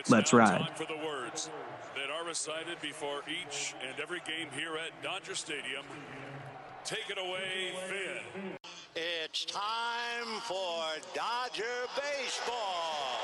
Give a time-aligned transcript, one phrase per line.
[0.00, 0.60] It's Let's now ride.
[0.60, 1.50] Time for the words
[1.94, 5.84] that are recited before each and every game here at Dodger Stadium.
[6.86, 8.56] Take it away, Finn.
[8.96, 10.82] It's time for
[11.14, 11.64] Dodger
[12.16, 13.18] Baseball.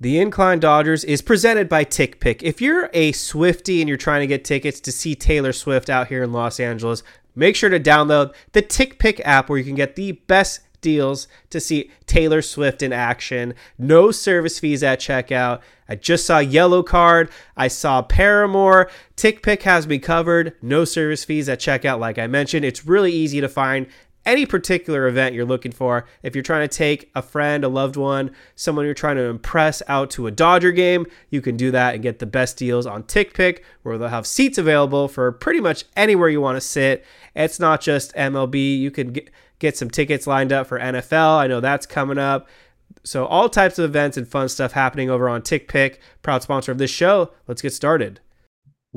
[0.00, 2.44] The Incline Dodgers is presented by TickPick.
[2.44, 6.06] If you're a Swifty and you're trying to get tickets to see Taylor Swift out
[6.06, 7.02] here in Los Angeles,
[7.34, 11.58] make sure to download the TickPick app where you can get the best deals to
[11.58, 13.54] see Taylor Swift in action.
[13.76, 15.62] No service fees at checkout.
[15.88, 17.28] I just saw Yellow Card.
[17.56, 18.88] I saw Paramore.
[19.16, 20.54] TickPick has me covered.
[20.62, 22.64] No service fees at checkout, like I mentioned.
[22.64, 23.88] It's really easy to find
[24.28, 26.04] any particular event you're looking for.
[26.22, 29.82] If you're trying to take a friend, a loved one, someone you're trying to impress
[29.88, 33.04] out to a Dodger game, you can do that and get the best deals on
[33.04, 37.06] TickPick, where they'll have seats available for pretty much anywhere you want to sit.
[37.34, 38.78] It's not just MLB.
[38.78, 41.38] You can get, get some tickets lined up for NFL.
[41.38, 42.46] I know that's coming up.
[43.04, 46.76] So all types of events and fun stuff happening over on TickPick, proud sponsor of
[46.76, 47.32] this show.
[47.46, 48.20] Let's get started.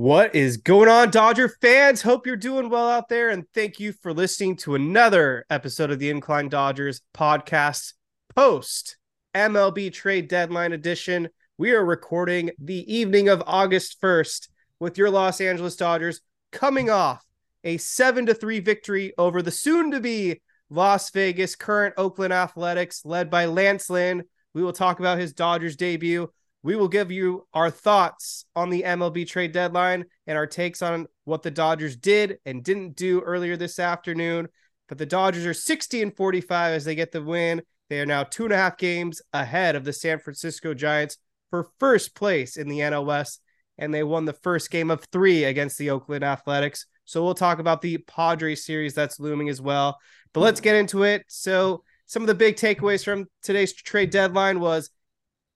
[0.02, 2.02] What is going on, Dodger fans?
[2.02, 6.00] Hope you're doing well out there, and thank you for listening to another episode of
[6.00, 7.94] the Incline Dodgers podcast
[8.34, 8.98] post
[9.36, 11.30] MLB trade deadline edition.
[11.60, 14.48] We are recording the evening of August 1st
[14.80, 17.24] with your Los Angeles Dodgers coming off
[17.64, 20.42] a 7 to 3 victory over the soon to be
[20.72, 24.24] Las Vegas current Oakland Athletics led by Lance Lynn.
[24.56, 26.32] We will talk about his Dodgers debut.
[26.64, 31.08] We will give you our thoughts on the MLB trade deadline and our takes on
[31.24, 34.48] what the Dodgers did and didn't do earlier this afternoon.
[34.88, 37.64] But the Dodgers are 60 and 45 as they get the win.
[37.90, 41.18] They are now two and a half games ahead of the San Francisco Giants
[41.50, 43.42] for first place in the NL West.
[43.78, 46.86] And they won the first game of three against the Oakland Athletics.
[47.06, 49.98] So we'll talk about the Padres series that's looming as well.
[50.34, 51.24] But let's get into it.
[51.28, 54.92] So some of the big takeaways from today's trade deadline was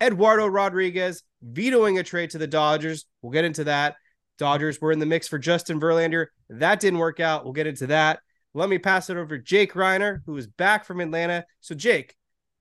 [0.01, 3.05] Eduardo Rodriguez vetoing a trade to the Dodgers.
[3.21, 3.95] We'll get into that.
[4.37, 6.27] Dodgers were in the mix for Justin Verlander.
[6.49, 7.43] That didn't work out.
[7.43, 8.19] We'll get into that.
[8.53, 11.45] Let me pass it over to Jake Reiner, who is back from Atlanta.
[11.61, 12.15] So, Jake,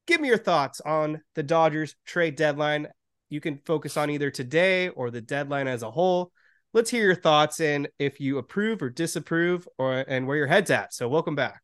[0.06, 2.88] give me your thoughts on the Dodgers trade deadline.
[3.30, 6.32] You can focus on either today or the deadline as a whole.
[6.72, 10.70] Let's hear your thoughts and if you approve or disapprove or and where your head's
[10.70, 10.94] at.
[10.94, 11.62] So, welcome back.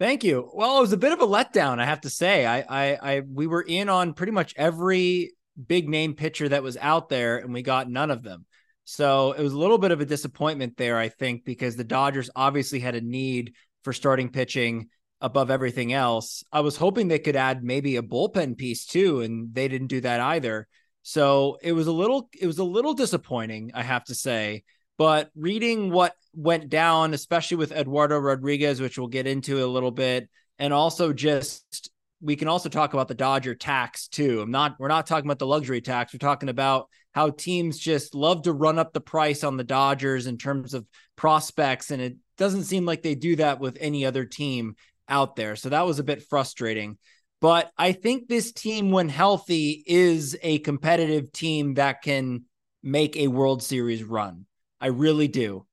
[0.00, 0.50] Thank you.
[0.52, 2.44] Well, it was a bit of a letdown, I have to say.
[2.44, 5.34] I, I, I, we were in on pretty much every
[5.66, 8.44] big name pitcher that was out there, and we got none of them.
[8.82, 12.28] So it was a little bit of a disappointment there, I think, because the Dodgers
[12.34, 13.54] obviously had a need
[13.84, 14.88] for starting pitching
[15.20, 16.42] above everything else.
[16.52, 20.00] I was hoping they could add maybe a bullpen piece too, and they didn't do
[20.00, 20.66] that either.
[21.02, 24.64] So it was a little, it was a little disappointing, I have to say.
[24.96, 29.90] But reading what went down, especially with Eduardo Rodriguez, which we'll get into a little
[29.90, 30.28] bit,
[30.58, 31.90] and also just
[32.20, 34.40] we can also talk about the Dodger tax too.
[34.40, 36.12] I'm not we're not talking about the luxury tax.
[36.12, 40.26] We're talking about how teams just love to run up the price on the Dodgers
[40.26, 44.24] in terms of prospects, and it doesn't seem like they do that with any other
[44.24, 44.76] team
[45.08, 45.54] out there.
[45.56, 46.98] So that was a bit frustrating.
[47.40, 52.44] But I think this team, when healthy, is a competitive team that can
[52.82, 54.46] make a World Series run.
[54.80, 55.66] I really do.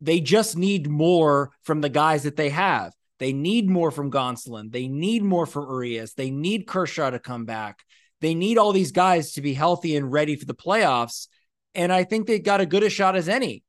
[0.00, 2.92] They just need more from the guys that they have.
[3.18, 4.72] They need more from Gonsolin.
[4.72, 6.14] They need more from Urias.
[6.14, 7.80] They need Kershaw to come back.
[8.20, 11.28] They need all these guys to be healthy and ready for the playoffs.
[11.74, 13.62] And I think they got as good a shot as any.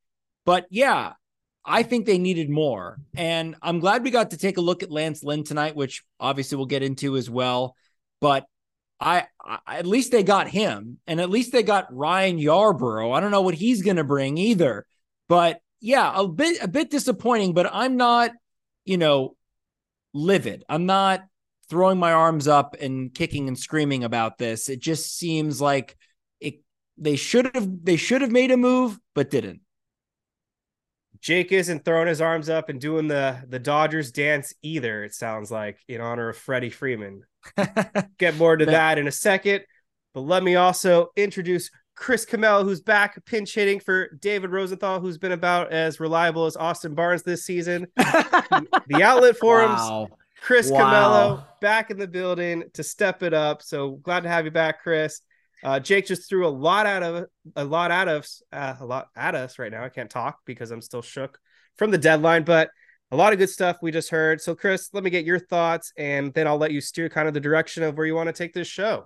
[0.44, 1.12] But yeah,
[1.64, 2.98] I think they needed more.
[3.14, 6.56] And I'm glad we got to take a look at Lance Lynn tonight, which obviously
[6.56, 7.76] we'll get into as well.
[8.20, 8.46] But
[9.02, 13.14] I, I at least they got him, and at least they got Ryan Yarbrough.
[13.14, 14.86] I don't know what he's going to bring either,
[15.28, 17.52] but yeah, a bit a bit disappointing.
[17.52, 18.30] But I'm not,
[18.84, 19.36] you know,
[20.14, 20.64] livid.
[20.68, 21.24] I'm not
[21.68, 24.68] throwing my arms up and kicking and screaming about this.
[24.68, 25.96] It just seems like
[26.40, 26.60] it.
[26.96, 29.61] They should have they should have made a move, but didn't.
[31.22, 35.04] Jake isn't throwing his arms up and doing the the Dodgers dance either.
[35.04, 37.22] It sounds like in honor of Freddie Freeman.
[38.18, 39.62] Get more to that in a second,
[40.14, 45.18] but let me also introduce Chris Camello, who's back pinch hitting for David Rosenthal, who's
[45.18, 47.86] been about as reliable as Austin Barnes this season.
[47.96, 50.08] the outlet forums, Wow.
[50.40, 50.78] Chris Wow.
[50.80, 53.62] Camello back in the building to step it up.
[53.62, 55.20] So glad to have you back, Chris.
[55.62, 57.26] Uh, Jake just threw a lot out of
[57.56, 59.84] a lot out of uh, a lot at us right now.
[59.84, 61.38] I can't talk because I'm still shook
[61.76, 62.70] from the deadline, but
[63.10, 64.40] a lot of good stuff we just heard.
[64.40, 67.34] So, Chris, let me get your thoughts, and then I'll let you steer kind of
[67.34, 69.04] the direction of where you want to take this show.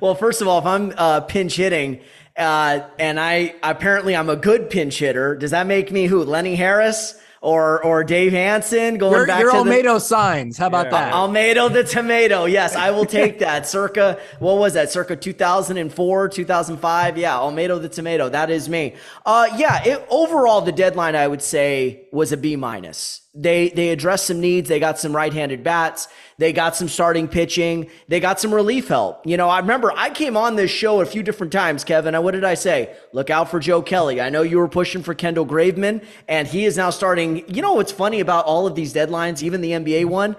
[0.00, 2.00] Well, first of all, if I'm uh, pinch hitting,
[2.36, 6.24] uh, and I apparently I'm a good pinch hitter, does that make me who?
[6.24, 10.58] Lenny Harris or or Dave Hansen going Your, back your to the Almeida signs.
[10.58, 10.90] How about Yeah.
[10.90, 11.12] that?
[11.14, 12.44] Almeida the tomato.
[12.44, 13.66] Yes, I will take that.
[13.74, 14.90] Circa what was that?
[14.90, 17.16] Circa 2004, 2005.
[17.18, 18.28] Yeah, Almeida the tomato.
[18.28, 18.94] That is me.
[19.24, 19.82] Uh, yeah.
[19.84, 23.22] It, overall, the deadline I would say was a B minus.
[23.32, 24.68] They they addressed some needs.
[24.68, 26.08] They got some right-handed bats.
[26.38, 27.88] They got some starting pitching.
[28.08, 29.24] They got some relief help.
[29.24, 32.14] You know, I remember I came on this show a few different times, Kevin.
[32.14, 32.94] And what did I say?
[33.12, 34.20] Look out for Joe Kelly.
[34.20, 37.48] I know you were pushing for Kendall Graveman, and he is now starting.
[37.48, 40.34] You know what's funny about all of these deadlines, even the NBA one?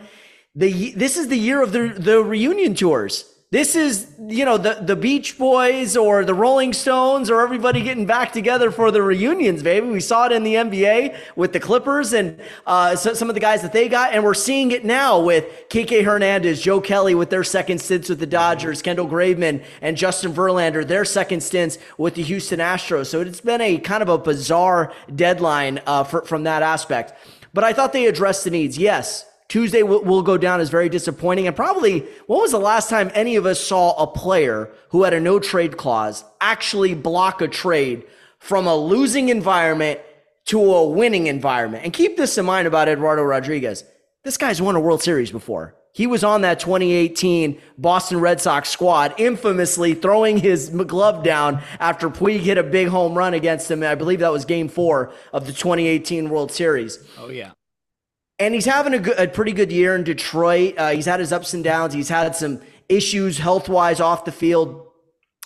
[0.56, 3.26] the this is the year of the the reunion tours.
[3.52, 8.06] This is you know the the Beach Boys or the Rolling Stones or everybody getting
[8.06, 9.88] back together for the reunions, baby.
[9.88, 13.42] We saw it in the NBA with the Clippers and uh, so, some of the
[13.42, 17.30] guys that they got, and we're seeing it now with Kike Hernandez, Joe Kelly with
[17.30, 22.16] their second stints with the Dodgers, Kendall Graveman and Justin Verlander their second stints with
[22.16, 23.08] the Houston Astros.
[23.08, 27.12] So it's been a kind of a bizarre deadline uh, for, from that aspect.
[27.54, 28.78] But I thought they addressed the needs.
[28.78, 31.46] Yes, Tuesday will, will go down as very disappointing.
[31.46, 35.14] And probably, when was the last time any of us saw a player who had
[35.14, 38.06] a no trade clause actually block a trade
[38.40, 40.00] from a losing environment
[40.46, 41.84] to a winning environment?
[41.84, 43.84] And keep this in mind about Eduardo Rodriguez.
[44.24, 45.76] This guy's won a World Series before.
[45.92, 52.10] He was on that 2018 Boston Red Sox squad, infamously throwing his glove down after
[52.10, 53.84] Puig hit a big home run against him.
[53.84, 57.52] I believe that was game four of the 2018 World Series oh yeah.
[58.42, 60.74] And he's having a, good, a pretty good year in Detroit.
[60.76, 61.94] Uh, he's had his ups and downs.
[61.94, 62.60] He's had some
[62.90, 64.88] issues health wise off the field.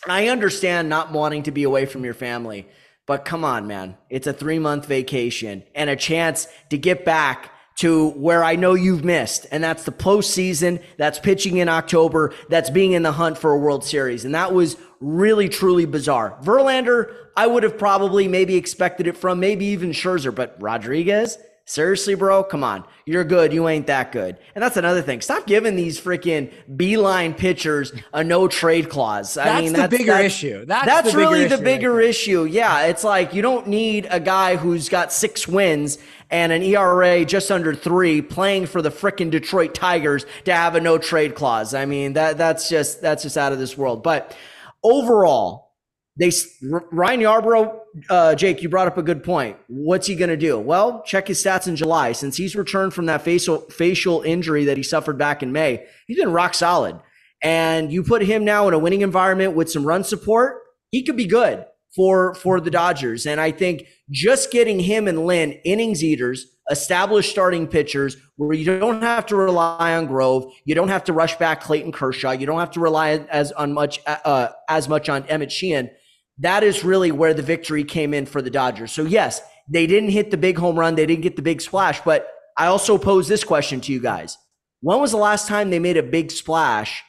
[0.07, 2.69] I understand not wanting to be away from your family,
[3.05, 3.97] but come on, man.
[4.09, 8.75] It's a three month vacation and a chance to get back to where I know
[8.75, 9.45] you've missed.
[9.51, 10.81] And that's the postseason.
[10.97, 12.33] That's pitching in October.
[12.47, 14.23] That's being in the hunt for a World Series.
[14.23, 16.39] And that was really, truly bizarre.
[16.41, 22.13] Verlander, I would have probably maybe expected it from, maybe even Scherzer, but Rodriguez, Seriously,
[22.13, 22.83] bro, come on.
[23.07, 23.51] You're good.
[23.51, 24.37] You ain't that good.
[24.53, 25.19] And that's another thing.
[25.21, 29.35] Stop giving these freaking beeline pitchers a no trade clause.
[29.35, 30.65] I That's mean, the that's bigger that's- issue.
[30.65, 32.43] That's That's, the really the right bigger issue.
[32.45, 35.97] Yeah, it's like you don't need a guy who's got six wins
[36.29, 40.79] and an ERA just under three playing for the frickin' Detroit Tigers to have a
[40.79, 41.73] no trade clause.
[41.73, 44.03] I mean, that that's just that's just out of this world.
[44.03, 44.37] But
[44.83, 45.71] overall,
[46.17, 47.79] they Ryan Yarbrough,
[48.09, 49.57] uh, Jake, you brought up a good point.
[49.67, 50.59] What's he going to do?
[50.59, 52.11] Well, check his stats in July.
[52.11, 56.17] Since he's returned from that facial facial injury that he suffered back in May, he's
[56.17, 56.99] been rock solid.
[57.41, 60.61] And you put him now in a winning environment with some run support,
[60.91, 61.65] he could be good
[61.95, 63.25] for for the Dodgers.
[63.25, 68.77] And I think just getting him and Lynn innings eaters, established starting pitchers, where you
[68.77, 72.45] don't have to rely on Grove, you don't have to rush back Clayton Kershaw, you
[72.45, 75.89] don't have to rely as on much uh, as much on Emmett Sheehan.
[76.39, 78.91] That is really where the victory came in for the Dodgers.
[78.91, 82.01] So yes, they didn't hit the big home run, they didn't get the big splash,
[82.01, 82.27] but
[82.57, 84.37] I also pose this question to you guys:
[84.81, 87.03] When was the last time they made a big splash?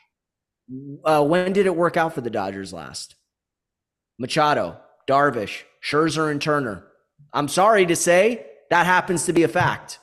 [1.05, 3.15] Uh, when did it work out for the Dodgers last?
[4.19, 4.79] Machado,
[5.09, 6.85] Darvish, Scherzer, and Turner.
[7.33, 9.99] I'm sorry to say that happens to be a fact.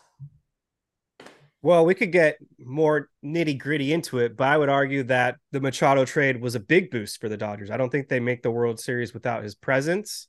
[1.64, 5.62] Well, we could get more nitty gritty into it, but I would argue that the
[5.62, 7.72] Machado trade was a big boost for the Dodgers.
[7.72, 10.28] I don't think they make the World Series without his presence.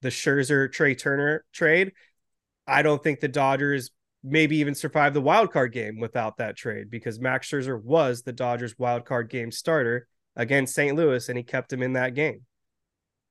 [0.00, 1.92] The Scherzer Trey Turner trade,
[2.66, 3.92] I don't think the Dodgers
[4.24, 8.32] maybe even survive the wild card game without that trade because Max Scherzer was the
[8.32, 10.96] Dodgers wild card game starter against St.
[10.96, 12.40] Louis and he kept him in that game.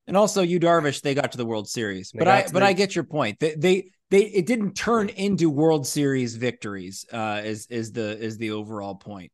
[0.08, 2.12] And also, you Darvish, they got to the World Series.
[2.12, 3.40] They But I but the- I get your point.
[3.42, 7.06] They, they, they, it didn't turn into World Series victories.
[7.12, 9.32] Uh, is is the is the overall point?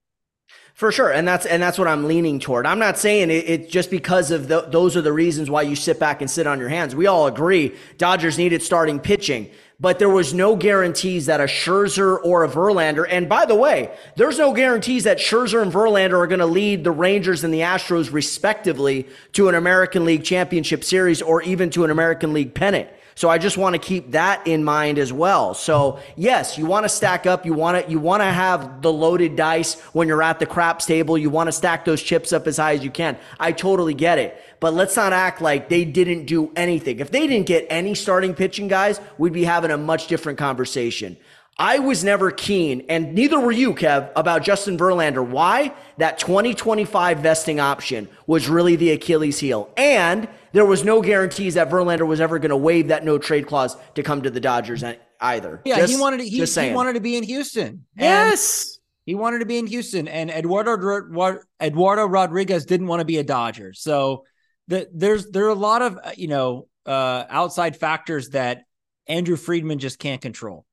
[0.75, 2.67] For sure, and that's and that's what I'm leaning toward.
[2.67, 5.75] I'm not saying it, it just because of the, those are the reasons why you
[5.75, 6.95] sit back and sit on your hands.
[6.95, 12.19] We all agree Dodgers needed starting pitching, but there was no guarantees that a Scherzer
[12.23, 13.07] or a Verlander.
[13.09, 16.83] And by the way, there's no guarantees that Scherzer and Verlander are going to lead
[16.83, 21.83] the Rangers and the Astros respectively to an American League Championship Series or even to
[21.83, 22.87] an American League pennant.
[23.17, 25.55] So I just want to keep that in mind as well.
[25.55, 27.47] So yes, you want to stack up.
[27.47, 30.85] You want to you want to have the loaded dice when you're at the craps
[30.85, 31.17] table.
[31.17, 33.17] You want to stack those chips up as high as you can.
[33.39, 34.39] I totally get it.
[34.59, 36.99] But let's not act like they didn't do anything.
[36.99, 41.17] If they didn't get any starting pitching guys, we'd be having a much different conversation.
[41.59, 45.25] I was never keen, and neither were you, Kev, about Justin Verlander.
[45.25, 45.73] Why?
[45.97, 49.71] That 2025 vesting option was really the Achilles heel.
[49.75, 50.27] And
[50.57, 53.77] there was no guarantees that Verlander was ever going to waive that no trade clause
[53.93, 54.83] to come to the Dodgers
[55.21, 55.61] either.
[55.63, 57.85] Yeah, just, he wanted to, he, he, wanted to be in Houston.
[57.95, 58.79] Yes.
[59.05, 63.23] He wanted to be in Houston, and Eduardo Eduardo Rodriguez didn't want to be a
[63.23, 63.71] Dodger.
[63.73, 64.25] So
[64.67, 68.63] the, there's there are a lot of you know uh, outside factors that
[69.05, 70.65] Andrew Friedman just can't control.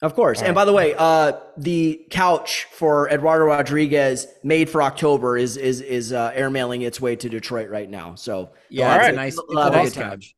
[0.00, 0.38] Of course.
[0.38, 0.62] All and right.
[0.62, 6.12] by the way, uh, the couch for Eduardo Rodriguez made for October is is is
[6.12, 8.14] uh, airmailing its way to Detroit right now.
[8.14, 9.14] So yeah, all right.
[9.14, 10.36] nice, a, a nice couch.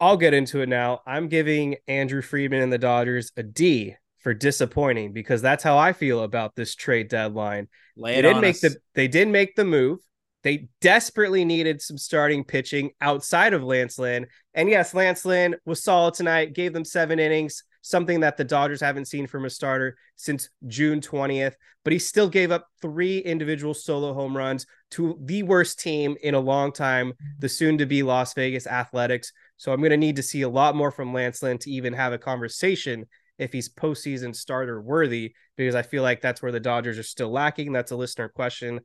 [0.00, 1.00] I'll get into it now.
[1.06, 5.94] I'm giving Andrew Friedman and the Dodgers a D for disappointing because that's how I
[5.94, 7.68] feel about this trade deadline.
[7.96, 8.60] Lay they didn't make us.
[8.60, 10.00] the they did make the move.
[10.42, 14.26] They desperately needed some starting pitching outside of Lance Lynn.
[14.54, 18.80] And yes, Lance Lynn was solid tonight, gave them seven innings, something that the Dodgers
[18.80, 21.54] haven't seen from a starter since June 20th.
[21.84, 26.34] But he still gave up three individual solo home runs to the worst team in
[26.34, 29.32] a long time, the soon to be Las Vegas Athletics.
[29.56, 31.92] So I'm going to need to see a lot more from Lance Lynn to even
[31.92, 33.06] have a conversation
[33.38, 37.30] if he's postseason starter worthy, because I feel like that's where the Dodgers are still
[37.30, 37.72] lacking.
[37.72, 38.80] That's a listener question.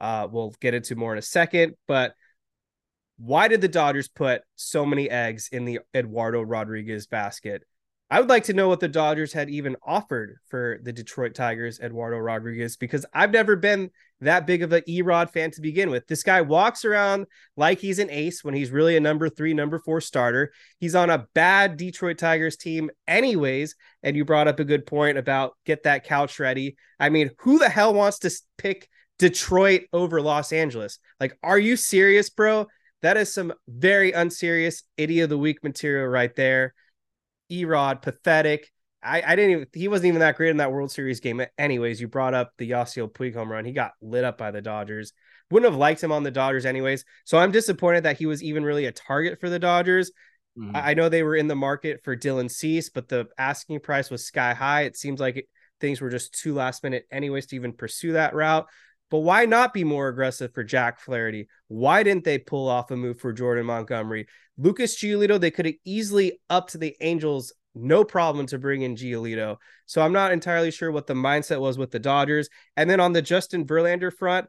[0.00, 1.74] Uh, we'll get into more in a second.
[1.86, 2.14] But
[3.18, 7.62] why did the Dodgers put so many eggs in the Eduardo Rodriguez basket?
[8.12, 11.80] I would like to know what the Dodgers had even offered for the Detroit Tigers,
[11.80, 13.90] Eduardo Rodriguez, because I've never been
[14.20, 16.06] that big of an Erod fan to begin with.
[16.06, 17.24] This guy walks around
[17.56, 20.52] like he's an ace when he's really a number three, number four starter.
[20.78, 23.76] He's on a bad Detroit Tigers team, anyways.
[24.02, 26.76] And you brought up a good point about get that couch ready.
[27.00, 30.98] I mean, who the hell wants to pick Detroit over Los Angeles?
[31.18, 32.66] Like, are you serious, bro?
[33.00, 36.74] That is some very unserious idiot of the week material right there.
[37.52, 38.70] Erod, pathetic.
[39.02, 41.42] I, I didn't even he wasn't even that great in that World Series game.
[41.58, 43.64] Anyways, you brought up the Yasiel Puig home run.
[43.64, 45.12] He got lit up by the Dodgers.
[45.50, 47.04] Wouldn't have liked him on the Dodgers anyways.
[47.24, 50.12] So I'm disappointed that he was even really a target for the Dodgers.
[50.58, 50.76] Mm-hmm.
[50.76, 54.10] I, I, know they were in the market for Dylan Cease, but the asking price
[54.10, 54.82] was sky high.
[54.82, 55.46] It seems like it,
[55.80, 58.66] things were just too last minute anyways to even pursue that route.
[59.12, 61.46] But why not be more aggressive for Jack Flaherty?
[61.68, 64.26] Why didn't they pull off a move for Jordan Montgomery?
[64.56, 69.58] Lucas Giolito, they could have easily upped the Angels, no problem to bring in Giolito.
[69.84, 72.48] So I'm not entirely sure what the mindset was with the Dodgers.
[72.78, 74.48] And then on the Justin Verlander front,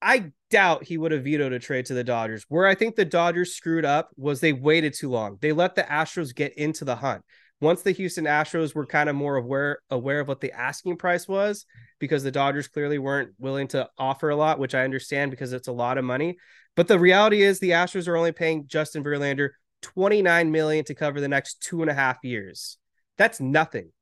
[0.00, 2.44] I doubt he would have vetoed a trade to the Dodgers.
[2.48, 5.38] Where I think the Dodgers screwed up was they waited too long.
[5.40, 7.24] They let the Astros get into the hunt
[7.60, 11.26] once the Houston Astros were kind of more aware aware of what the asking price
[11.26, 11.64] was,
[11.98, 15.68] because the Dodgers clearly weren't willing to offer a lot, which I understand because it's
[15.68, 16.36] a lot of money.
[16.74, 19.50] But the reality is the Astros are only paying Justin Verlander
[19.82, 22.76] 29 million to cover the next two and a half years.
[23.16, 23.92] That's nothing.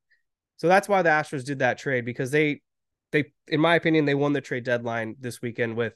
[0.56, 2.61] So that's why the Astros did that trade because they
[3.12, 5.94] they in my opinion they won the trade deadline this weekend with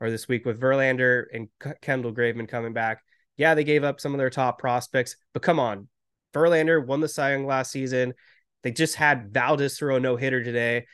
[0.00, 1.48] or this week with Verlander and
[1.82, 3.02] Kendall Graveman coming back.
[3.36, 5.88] Yeah, they gave up some of their top prospects, but come on,
[6.34, 8.12] Verlander won the Cy Young last season.
[8.62, 10.86] They just had Valdez throw a no hitter today.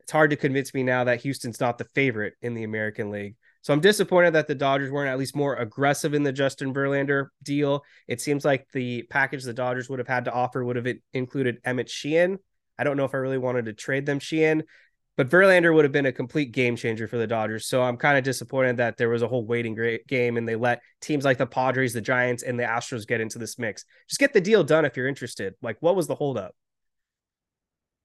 [0.00, 3.36] It's hard to convince me now that Houston's not the favorite in the American League.
[3.62, 7.28] So I'm disappointed that the Dodgers weren't at least more aggressive in the Justin Verlander
[7.44, 7.84] deal.
[8.08, 11.60] It seems like the package the Dodgers would have had to offer would have included
[11.64, 12.38] Emmett Sheehan.
[12.76, 14.64] I don't know if I really wanted to trade them Sheehan,
[15.16, 17.66] but Verlander would have been a complete game changer for the Dodgers.
[17.66, 19.76] So I'm kind of disappointed that there was a whole waiting
[20.08, 23.38] game and they let teams like the Padres, the Giants, and the Astros get into
[23.38, 23.84] this mix.
[24.08, 25.54] Just get the deal done if you're interested.
[25.60, 26.54] Like, what was the holdup?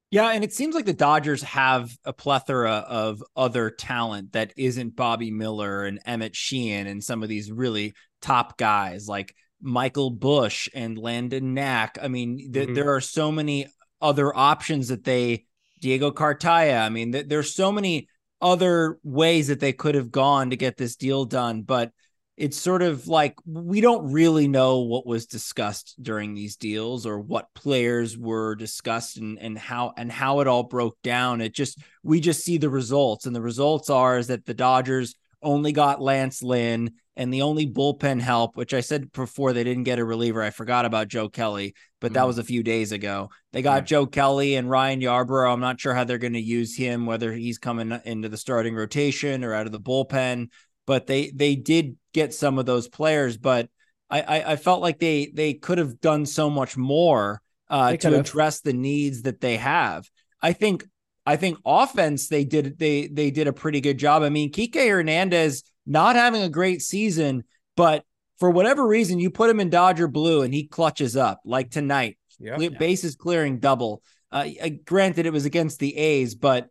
[0.09, 4.95] Yeah, and it seems like the Dodgers have a plethora of other talent that isn't
[4.95, 10.69] Bobby Miller and Emmett Sheehan and some of these really top guys like Michael Busch
[10.73, 11.97] and Landon Knack.
[12.01, 12.73] I mean, th- mm-hmm.
[12.73, 13.67] there are so many
[14.01, 15.46] other options that they
[15.79, 16.81] Diego Cartaya.
[16.81, 18.07] I mean, th- there's so many
[18.41, 21.91] other ways that they could have gone to get this deal done, but
[22.37, 27.19] it's sort of like we don't really know what was discussed during these deals or
[27.19, 31.41] what players were discussed and, and how and how it all broke down.
[31.41, 35.15] It just we just see the results, and the results are is that the Dodgers
[35.41, 39.83] only got Lance Lynn and the only bullpen help, which I said before they didn't
[39.83, 40.41] get a reliever.
[40.41, 42.27] I forgot about Joe Kelly, but that mm.
[42.27, 43.29] was a few days ago.
[43.51, 43.85] They got yeah.
[43.85, 45.51] Joe Kelly and Ryan Yarbrough.
[45.51, 48.75] I'm not sure how they're going to use him, whether he's coming into the starting
[48.75, 50.49] rotation or out of the bullpen,
[50.85, 53.37] but they they did get some of those players.
[53.37, 53.69] But
[54.09, 58.19] I, I, I felt like they they could have done so much more uh, to
[58.19, 60.07] address the needs that they have.
[60.41, 60.85] I think
[61.25, 64.21] I think offense they did they they did a pretty good job.
[64.21, 67.43] I mean, Kike Hernandez not having a great season,
[67.75, 68.03] but
[68.39, 72.17] for whatever reason, you put him in Dodger blue and he clutches up like tonight.
[72.39, 72.57] Yeah.
[72.69, 74.03] Bases clearing double.
[74.31, 76.69] Uh, uh, granted, it was against the A's, but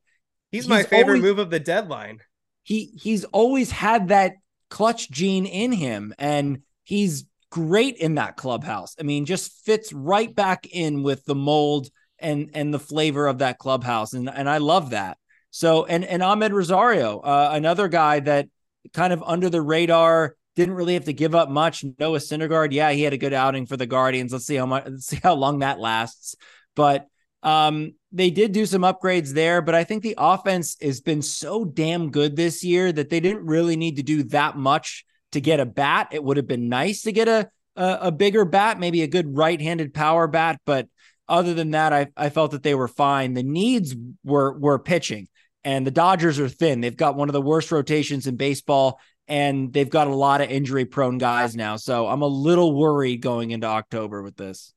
[0.52, 2.20] He's, my favorite always- move of the deadline.
[2.62, 4.35] he he's always had that
[4.70, 8.94] clutch gene in him and he's great in that clubhouse.
[9.00, 13.38] I mean, just fits right back in with the mold and and the flavor of
[13.38, 15.18] that clubhouse and and I love that.
[15.50, 18.49] So and and Amed Rosario, uh, another guy that
[18.93, 21.85] kind of under the radar didn't really have to give up much.
[21.99, 24.33] Noah Syndergaard, yeah, he had a good outing for the Guardians.
[24.33, 26.35] Let's see how much see how long that lasts.
[26.75, 27.07] But
[27.43, 31.64] um, they did do some upgrades there, but I think the offense has been so
[31.64, 35.61] damn good this year that they didn't really need to do that much to get
[35.61, 36.09] a bat.
[36.12, 39.37] It would have been nice to get a a, a bigger bat, maybe a good
[39.37, 40.88] right-handed power bat, but
[41.28, 43.35] other than that, I, I felt that they were fine.
[43.35, 45.28] The needs were were pitching,
[45.66, 46.80] and the Dodgers are thin.
[46.80, 50.49] They've got one of the worst rotations in baseball, and they've got a lot of
[50.49, 51.75] injury-prone guys now.
[51.75, 54.73] So I'm a little worried going into October with this.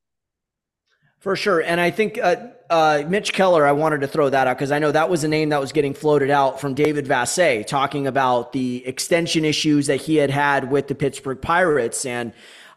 [1.20, 1.60] For sure.
[1.60, 4.80] And I think uh, uh, Mitch Keller, I wanted to throw that out because I
[4.80, 8.52] know that was a name that was getting floated out from David Vassegh talking about
[8.52, 12.04] the extension issues that he had had with the Pittsburgh Pirates.
[12.04, 12.32] And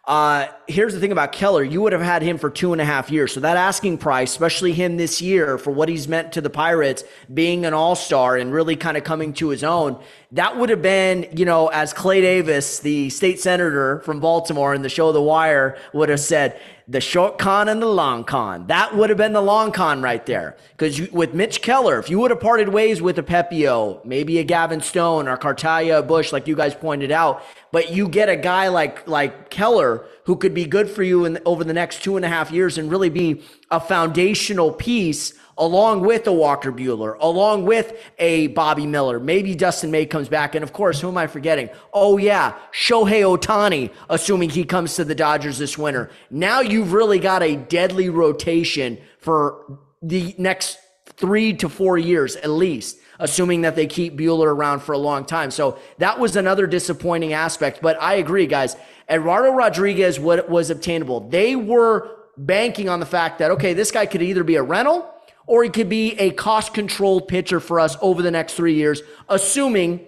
[0.06, 2.86] uh, here's the thing about Keller you would have had him for two and a
[2.86, 3.34] half years.
[3.34, 7.06] So that asking price, especially him this year for what he's meant to the Pirates,
[7.34, 9.98] being an all star and really kind of coming to his own,
[10.34, 14.82] that would have been, you know, as Clay Davis, the state senator from Baltimore in
[14.82, 18.68] the show The Wire, would have said, the short con and the long con.
[18.68, 20.58] That would have been the long con right there.
[20.72, 24.44] Because with Mitch Keller, if you would have parted ways with a Pepiot, maybe a
[24.44, 28.68] Gavin Stone or Cartaya Busch, like you guys pointed out, but you get a guy
[28.68, 32.26] like like Keller who could be good for you in over the next two and
[32.26, 37.66] a half years and really be a foundational piece along with a Walker Buehler, along
[37.66, 39.20] with a Bobby Miller.
[39.20, 40.56] Maybe Dustin May comes back.
[40.56, 41.70] And of course, who am I forgetting?
[41.94, 46.10] Oh, yeah, Shohei Ohtani, assuming he comes to the Dodgers this winter.
[46.30, 52.50] Now you've really got a deadly rotation for the next three to four years at
[52.50, 52.98] least.
[53.20, 55.52] Assuming that they keep Buehler around for a long time.
[55.52, 57.80] So that was another disappointing aspect.
[57.80, 58.76] But I agree, guys.
[59.08, 61.30] Eduardo Rodriguez what was obtainable.
[61.30, 65.13] They were banking on the fact that, okay, this guy could either be a rental
[65.46, 69.02] or he could be a cost controlled pitcher for us over the next three years,
[69.30, 70.02] assuming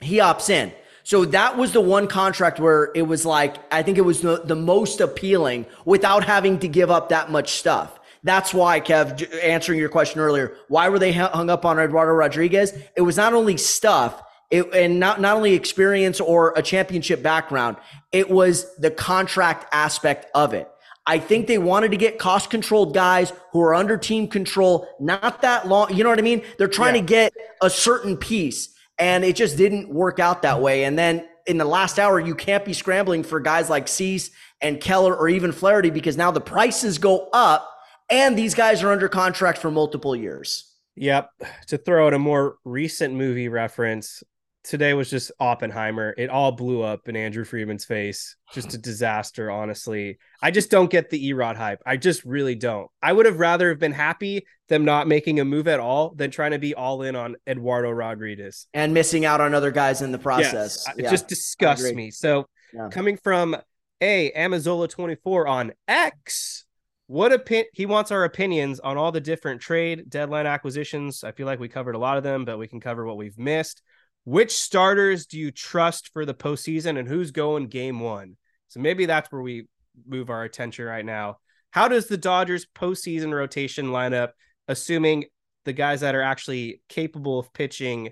[0.00, 0.72] he opts in.
[1.02, 4.40] So that was the one contract where it was like, I think it was the,
[4.42, 8.00] the most appealing without having to give up that much stuff.
[8.22, 12.72] That's why, Kev, answering your question earlier, why were they hung up on Eduardo Rodriguez?
[12.96, 17.76] It was not only stuff, it, and not, not only experience or a championship background,
[18.10, 20.70] it was the contract aspect of it.
[21.06, 25.42] I think they wanted to get cost controlled guys who are under team control, not
[25.42, 25.94] that long.
[25.94, 26.42] You know what I mean?
[26.56, 30.84] They're trying to get a certain piece, and it just didn't work out that way.
[30.84, 34.30] And then in the last hour, you can't be scrambling for guys like Cease
[34.62, 37.70] and Keller or even Flaherty because now the prices go up,
[38.08, 40.70] and these guys are under contract for multiple years.
[40.96, 41.30] Yep.
[41.66, 44.22] To throw out a more recent movie reference,
[44.64, 46.14] today was just Oppenheimer.
[46.16, 48.36] It all blew up in Andrew Friedman's face.
[48.52, 50.18] Just a disaster, honestly.
[50.42, 51.82] I just don't get the Erod hype.
[51.86, 52.90] I just really don't.
[53.02, 56.30] I would have rather have been happy them not making a move at all than
[56.30, 58.66] trying to be all in on Eduardo Rodriguez.
[58.72, 60.84] And missing out on other guys in the process.
[60.86, 62.10] Yes, it just disgusts me.
[62.10, 62.88] So Yeah.
[62.90, 63.56] coming from
[64.00, 66.64] a Amazola24 on X,
[67.06, 71.22] what opin he wants our opinions on all the different trade deadline acquisitions.
[71.22, 73.38] I feel like we covered a lot of them, but we can cover what we've
[73.38, 73.82] missed.
[74.24, 78.36] Which starters do you trust for the postseason and who's going game one?
[78.68, 79.66] So maybe that's where we
[80.06, 81.38] move our attention right now.
[81.70, 84.34] How does the Dodgers postseason rotation line up,
[84.68, 85.24] assuming
[85.64, 88.10] the guys that are actually capable of pitching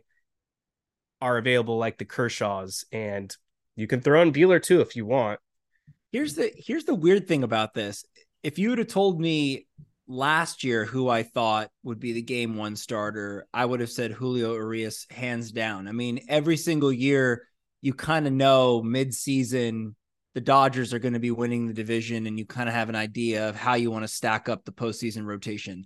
[1.20, 3.34] are available, like the Kershaws, and
[3.76, 5.40] you can throw in Buehler too if you want.
[6.10, 8.04] Here's the here's the weird thing about this.
[8.42, 9.66] If you would have told me
[10.06, 14.12] last year who I thought would be the game one starter, I would have said
[14.12, 15.88] Julio Urias hands down.
[15.88, 17.46] I mean, every single year
[17.80, 19.96] you kind of know mid-season
[20.34, 22.96] the Dodgers are going to be winning the division and you kind of have an
[22.96, 25.84] idea of how you want to stack up the postseason rotation.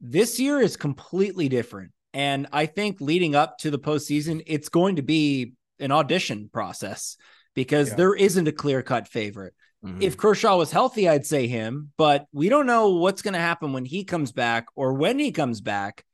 [0.00, 1.92] This year is completely different.
[2.12, 7.16] And I think leading up to the postseason, it's going to be an audition process
[7.54, 7.94] because Yeah.
[7.96, 9.54] there isn't a clear cut favorite.
[9.84, 10.02] Mhm.
[10.02, 13.72] If Kershaw was healthy, I'd say him, but we don't know what's going to happen
[13.72, 16.04] when he comes back or when he comes back.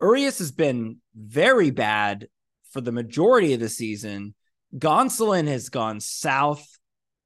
[0.00, 2.28] Urias has been very bad
[2.72, 4.34] for the majority of the season.
[4.76, 6.66] Gonsolin has gone south.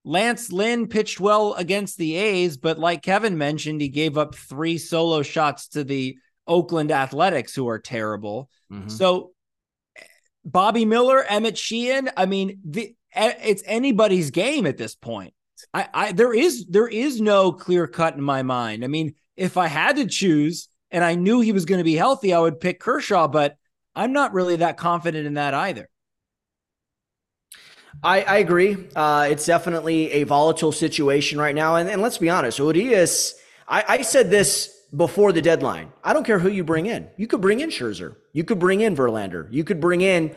[0.04, 4.78] Lance Lynn pitched well against the A's, but like Kevin mentioned, he gave up three
[4.78, 8.48] solo shots to the Oakland Athletics, who are terrible.
[8.70, 8.88] Mm-hmm.
[8.88, 9.32] So
[10.44, 15.34] Bobby Miller, Emmett Sheehan, I mean, the, it's anybody's game at this point.
[15.72, 18.84] I, I there is there is no clear cut in my mind.
[18.84, 21.96] I mean, if I had to choose and I knew he was going to be
[21.96, 23.56] healthy, I would pick Kershaw, but
[23.94, 25.88] I'm not really that confident in that either.
[28.02, 28.76] I, I agree.
[28.96, 31.76] Uh, it's definitely a volatile situation right now.
[31.76, 33.34] And, and let's be honest, Urias,
[33.68, 35.92] I, I said this before the deadline.
[36.02, 37.08] I don't care who you bring in.
[37.16, 38.16] You could bring in Scherzer.
[38.32, 39.46] You could bring in Verlander.
[39.50, 40.34] You could bring in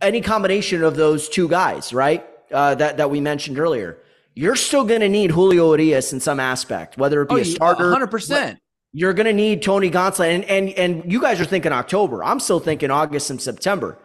[0.00, 2.26] any combination of those two guys, right?
[2.50, 3.98] Uh, that, that we mentioned earlier.
[4.34, 7.44] You're still going to need Julio Urias in some aspect, whether it be oh, a
[7.44, 7.84] starter.
[7.84, 8.58] 100%.
[8.92, 10.34] You're going to need Tony Gonsolin.
[10.34, 12.22] And, and, and you guys are thinking October.
[12.24, 13.98] I'm still thinking August and September.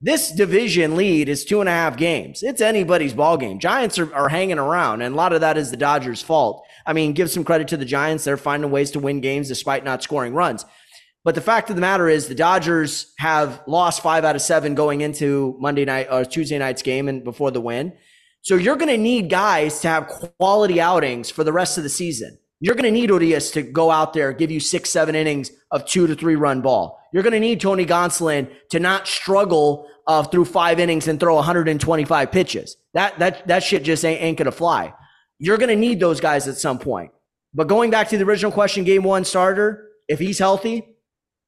[0.00, 2.42] This division lead is two and a half games.
[2.42, 3.58] It's anybody's ball game.
[3.58, 6.62] Giants are, are hanging around, and a lot of that is the Dodgers' fault.
[6.84, 8.24] I mean, give some credit to the Giants.
[8.24, 10.66] They're finding ways to win games despite not scoring runs.
[11.24, 14.74] But the fact of the matter is, the Dodgers have lost five out of seven
[14.74, 17.94] going into Monday night or Tuesday night's game and before the win.
[18.44, 21.90] So you're going to need guys to have quality outings for the rest of the
[21.90, 22.38] season.
[22.60, 25.84] You're going to need Urias to go out there, give you six, seven innings of
[25.84, 27.00] two to three run ball.
[27.12, 31.34] You're going to need Tony Gonsolin to not struggle uh, through five innings and throw
[31.36, 32.76] 125 pitches.
[32.92, 34.92] That that that shit just ain't, ain't gonna fly.
[35.38, 37.10] You're gonna need those guys at some point.
[37.52, 40.84] But going back to the original question, game one starter, if he's healthy,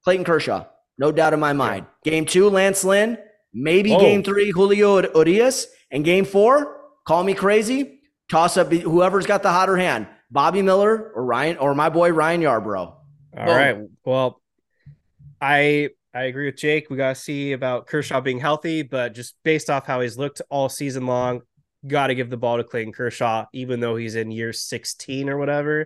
[0.03, 0.65] Clayton Kershaw,
[0.97, 1.85] no doubt in my mind.
[2.03, 3.17] Game two, Lance Lynn,
[3.53, 3.99] maybe Whoa.
[3.99, 6.76] game three, Julio Urias, and game four,
[7.07, 11.73] call me crazy, toss up whoever's got the hotter hand, Bobby Miller or Ryan or
[11.73, 12.77] my boy Ryan Yarbrough.
[12.77, 12.99] All
[13.33, 13.47] Boom.
[13.47, 13.77] right.
[14.03, 14.41] Well,
[15.41, 16.89] I I agree with Jake.
[16.89, 20.41] We got to see about Kershaw being healthy, but just based off how he's looked
[20.49, 21.41] all season long,
[21.87, 25.37] got to give the ball to Clayton Kershaw, even though he's in year 16 or
[25.37, 25.85] whatever.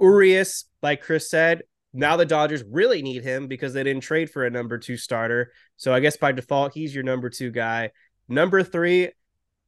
[0.00, 4.46] Urias, like Chris said, now the Dodgers really need him because they didn't trade for
[4.46, 5.52] a number two starter.
[5.76, 7.90] So I guess by default, he's your number two guy.
[8.28, 9.10] Number three,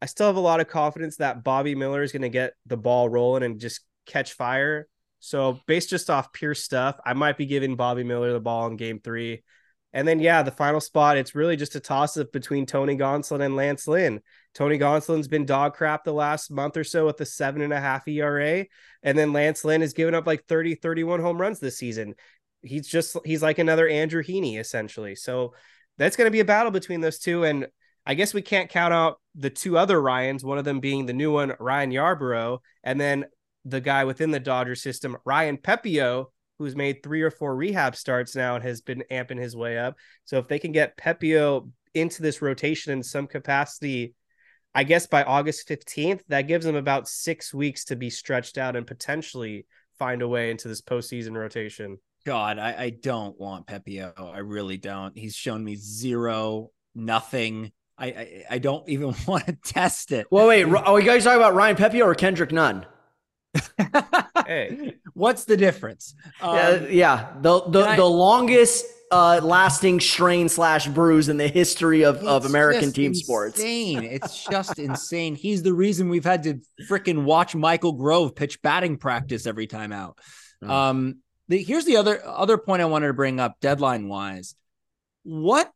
[0.02, 2.76] I still have a lot of confidence that Bobby Miller is going to get the
[2.76, 4.88] ball rolling and just catch fire.
[5.20, 8.76] So based just off pure stuff, I might be giving Bobby Miller the ball in
[8.76, 9.44] game three.
[9.92, 13.44] And then, yeah, the final spot, it's really just a toss up between Tony Gonsolin
[13.44, 14.20] and Lance Lynn.
[14.54, 17.80] Tony Gonsolin's been dog crap the last month or so with a seven and a
[17.80, 18.66] half ERA.
[19.04, 22.16] And then Lance Lynn has given up like 30, 31 home runs this season.
[22.62, 25.14] He's just, he's like another Andrew Heaney, essentially.
[25.14, 25.54] So
[25.96, 27.44] that's going to be a battle between those two.
[27.44, 27.68] And
[28.04, 31.12] I guess we can't count out the two other Ryans, one of them being the
[31.12, 33.26] new one, Ryan Yarbrough, and then
[33.64, 36.26] the guy within the Dodger system, Ryan Pepiot,
[36.58, 39.96] who's made three or four rehab starts now and has been amping his way up.
[40.24, 44.14] So if they can get Pepiot into this rotation in some capacity,
[44.74, 48.76] I guess by August 15th, that gives them about six weeks to be stretched out
[48.76, 49.66] and potentially
[49.98, 51.98] find a way into this postseason rotation.
[52.24, 54.18] God, I, I don't want Pepiot.
[54.18, 55.16] I really don't.
[55.16, 57.72] He's shown me zero, nothing.
[58.02, 60.26] I, I, I don't even want to test it.
[60.30, 60.64] Well, wait.
[60.64, 62.84] Are you guys talking about Ryan Pepiot or Kendrick Nunn?
[64.46, 66.14] hey, what's the difference?
[66.40, 71.48] Um, yeah, yeah, the the, I, the longest uh, lasting strain slash bruise in the
[71.48, 73.24] history of, of American team insane.
[73.24, 73.60] sports.
[73.62, 75.34] It's just insane.
[75.34, 79.92] He's the reason we've had to freaking watch Michael Grove pitch batting practice every time
[79.92, 80.16] out.
[80.64, 80.70] Mm.
[80.70, 81.16] Um,
[81.48, 84.54] the, here's the other other point I wanted to bring up, deadline wise.
[85.24, 85.70] What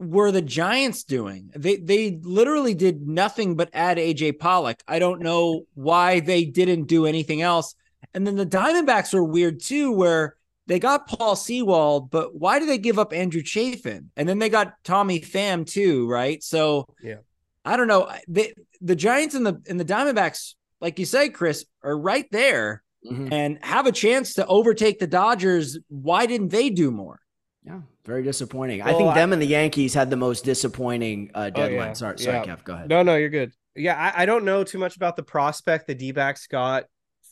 [0.00, 1.50] were the Giants doing?
[1.54, 4.82] They they literally did nothing but add AJ Pollock.
[4.88, 7.74] I don't know why they didn't do anything else.
[8.14, 10.36] And then the Diamondbacks were weird too, where
[10.66, 14.10] they got Paul Sewald, but why did they give up Andrew Chafin?
[14.16, 16.42] And then they got Tommy Pham too, right?
[16.42, 17.16] So yeah,
[17.64, 18.10] I don't know.
[18.26, 22.82] The the Giants and the and the Diamondbacks, like you say, Chris, are right there
[23.04, 23.32] mm-hmm.
[23.32, 25.78] and have a chance to overtake the Dodgers.
[25.88, 27.20] Why didn't they do more?
[27.64, 28.80] Yeah, very disappointing.
[28.80, 31.78] Well, I think them I, and the Yankees had the most disappointing uh, deadline.
[31.78, 31.92] Oh, yeah.
[31.92, 32.44] Sorry, sorry, yeah.
[32.44, 32.88] Kev, go ahead.
[32.88, 33.52] No, no, you're good.
[33.76, 36.84] Yeah, I, I don't know too much about the prospect the D backs got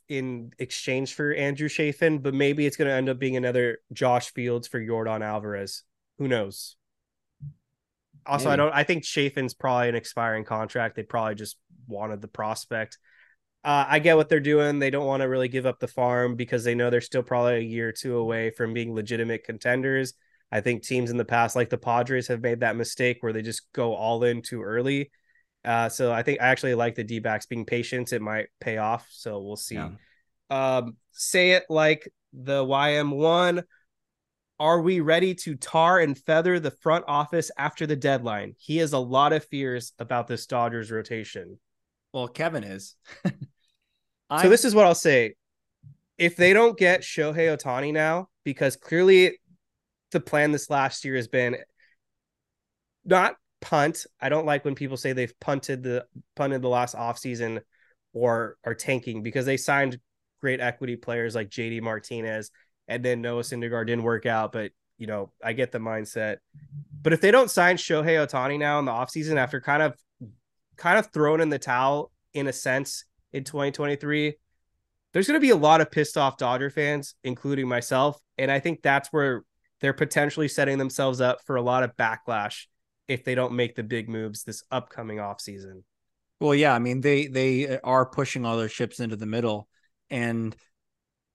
[0.09, 4.33] in exchange for Andrew Chafin, but maybe it's going to end up being another Josh
[4.33, 5.83] Fields for Yordan Alvarez.
[6.19, 6.77] Who knows?
[8.25, 8.53] Also, maybe.
[8.53, 8.75] I don't.
[8.75, 10.97] I think Chafin's probably an expiring contract.
[10.97, 12.99] They probably just wanted the prospect.
[13.65, 14.79] Uh, I get what they're doing.
[14.79, 17.57] They don't want to really give up the farm because they know they're still probably
[17.57, 20.15] a year or two away from being legitimate contenders.
[20.51, 23.43] I think teams in the past, like the Padres, have made that mistake where they
[23.43, 25.11] just go all in too early.
[25.65, 28.13] Uh, so I think I actually like the D backs being patient.
[28.13, 29.07] It might pay off.
[29.11, 29.75] So we'll see.
[29.75, 29.91] Yeah.
[30.51, 33.63] Um, say it like the YM1.
[34.61, 38.55] Are we ready to tar and feather the front office after the deadline?
[38.59, 41.61] He has a lot of fears about this Dodgers rotation.
[42.13, 42.97] Well, Kevin is.
[43.25, 45.35] so this is what I'll say.
[46.17, 49.39] If they don't get Shohei Ohtani now, because clearly
[50.11, 51.57] the plan this last year has been
[53.05, 54.07] not punt.
[54.21, 57.61] I don't like when people say they've punted the punted the last offseason
[58.13, 59.99] or are tanking because they signed
[60.41, 62.51] great equity players like JD Martinez
[62.87, 66.39] and then Noah Syndergaard didn't work out, but you know, I get the mindset.
[67.03, 69.95] But if they don't sign Shohei Ohtani now in the offseason after kind of
[70.77, 74.35] kind of thrown in the towel in a sense in 2023,
[75.13, 78.19] there's going to be a lot of pissed off Dodger fans, including myself.
[78.37, 79.45] And I think that's where
[79.81, 82.67] they're potentially setting themselves up for a lot of backlash
[83.07, 85.83] if they don't make the big moves this upcoming offseason.
[86.41, 89.69] Well, yeah, I mean they they are pushing all their ships into the middle
[90.11, 90.55] and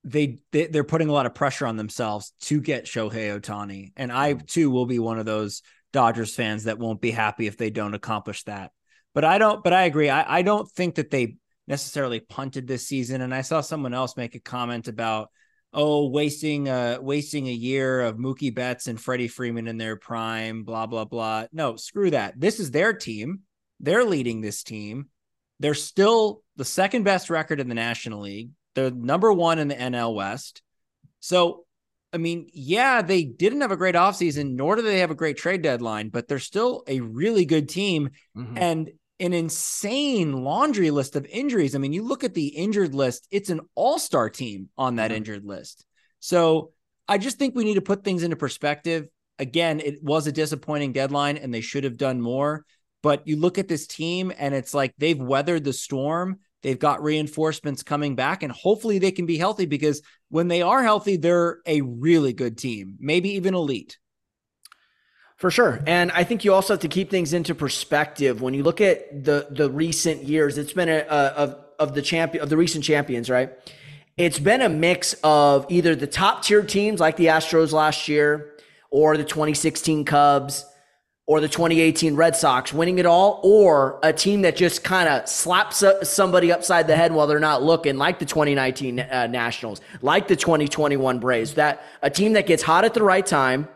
[0.04, 3.92] they, they they're putting a lot of pressure on themselves to get Shohei Ohtani.
[3.96, 4.46] And I mm-hmm.
[4.46, 7.94] too will be one of those Dodgers fans that won't be happy if they don't
[7.94, 8.72] accomplish that.
[9.14, 10.10] But I don't but I agree.
[10.10, 13.22] I, I don't think that they necessarily punted this season.
[13.22, 15.30] And I saw someone else make a comment about
[15.74, 20.64] oh, wasting uh wasting a year of Mookie Betts and Freddie Freeman in their prime,
[20.64, 21.46] blah blah blah.
[21.52, 22.40] No, screw that.
[22.40, 23.42] This is their team.
[23.80, 25.10] They're leading this team.
[25.60, 28.52] They're still the second best record in the National League.
[28.76, 30.62] They're number one in the NL West.
[31.20, 31.66] So,
[32.12, 35.38] I mean, yeah, they didn't have a great offseason, nor do they have a great
[35.38, 38.10] trade deadline, but they're still a really good team.
[38.36, 38.58] Mm-hmm.
[38.58, 38.92] And
[39.24, 41.76] an insane laundry list of injuries.
[41.76, 45.10] I mean, you look at the injured list, it's an all star team on that
[45.10, 45.18] mm-hmm.
[45.18, 45.86] injured list.
[46.20, 46.74] So
[47.08, 49.08] I just think we need to put things into perspective.
[49.40, 52.66] Again, it was a disappointing deadline and they should have done more.
[53.02, 56.40] But you look at this team and it's like they've weathered the storm.
[56.62, 60.82] They've got reinforcements coming back, and hopefully they can be healthy because when they are
[60.82, 63.98] healthy, they're a really good team, maybe even elite.
[65.44, 65.82] For sure.
[65.86, 68.42] And I think you also have to keep things into perspective.
[68.42, 72.02] When you look at the the recent years, it's been a, a of of the
[72.02, 73.52] champion of the recent champions, right?
[74.16, 78.54] It's been a mix of either the top tier teams like the Astros last year
[78.90, 80.64] or the 2016 Cubs
[81.26, 85.28] or the 2018 Red Sox winning it all, or a team that just kind of
[85.28, 90.30] slaps somebody upside the head while they're not looking, like the 2019 uh, Nationals, like
[90.30, 91.56] the 2021 Braves.
[91.56, 93.68] That a team that gets hot at the right time,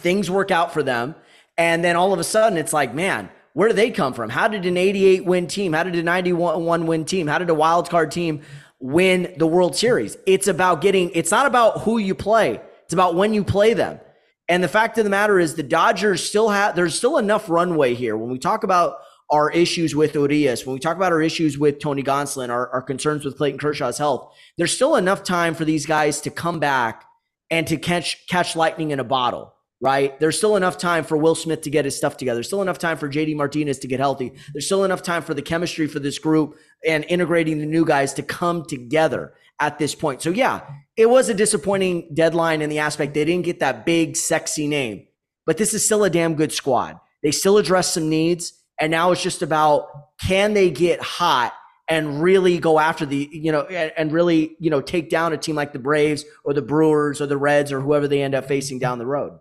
[0.00, 1.14] things work out for them.
[1.56, 4.30] And then all of a sudden, it's like, man, where do they come from?
[4.30, 7.54] How did an 88 win team, how did a 91 win team, how did a
[7.54, 8.42] wild card team
[8.78, 10.16] win the World Series?
[10.26, 14.00] It's about getting, it's not about who you play, it's about when you play them.
[14.48, 17.94] And the fact of the matter is, the Dodgers still have, there's still enough runway
[17.94, 18.16] here.
[18.16, 18.96] When we talk about
[19.30, 22.82] our issues with Urias, when we talk about our issues with Tony Gonsolin, our, our
[22.82, 27.04] concerns with Clayton Kershaw's health, there's still enough time for these guys to come back
[27.48, 30.18] and to catch catch lightning in a bottle right?
[30.20, 32.36] There's still enough time for Will Smith to get his stuff together.
[32.36, 34.32] There's still enough time for JD Martinez to get healthy.
[34.52, 38.12] There's still enough time for the chemistry for this group and integrating the new guys
[38.14, 40.22] to come together at this point.
[40.22, 40.60] So yeah,
[40.96, 45.06] it was a disappointing deadline in the aspect they didn't get that big sexy name.
[45.46, 46.98] But this is still a damn good squad.
[47.22, 49.88] They still address some needs and now it's just about
[50.20, 51.52] can they get hot
[51.88, 55.56] and really go after the you know and really you know take down a team
[55.56, 58.78] like the Braves or the Brewers or the Reds or whoever they end up facing
[58.78, 59.38] down the road.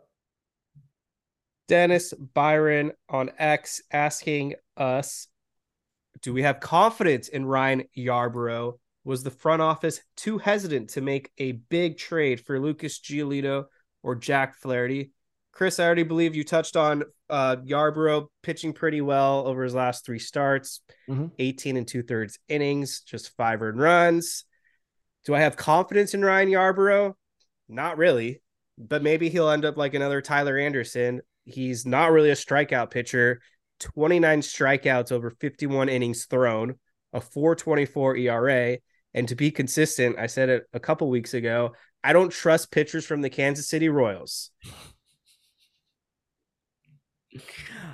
[1.70, 5.28] Dennis Byron on X asking us
[6.22, 8.74] Do we have confidence in Ryan Yarbrough?
[9.06, 13.66] Was the front office too hesitant to make a big trade for Lucas Giolito
[14.02, 15.12] or Jack Flaherty?
[15.52, 20.06] Chris, I already believe you touched on uh, Yarbrough pitching pretty well over his last
[20.06, 21.28] three starts, mm-hmm.
[21.38, 24.44] 18 and two thirds innings, just five earned runs.
[25.26, 27.14] Do I have confidence in Ryan Yarbrough?
[27.68, 28.42] Not really,
[28.80, 33.42] but maybe he'll end up like another Tyler Anderson He's not really a strikeout pitcher.
[33.80, 36.76] 29 strikeouts over 51 innings thrown,
[37.14, 38.78] a 424 ERA.
[39.14, 43.06] And to be consistent, I said it a couple weeks ago, I don't trust pitchers
[43.06, 44.52] from the Kansas City Royals.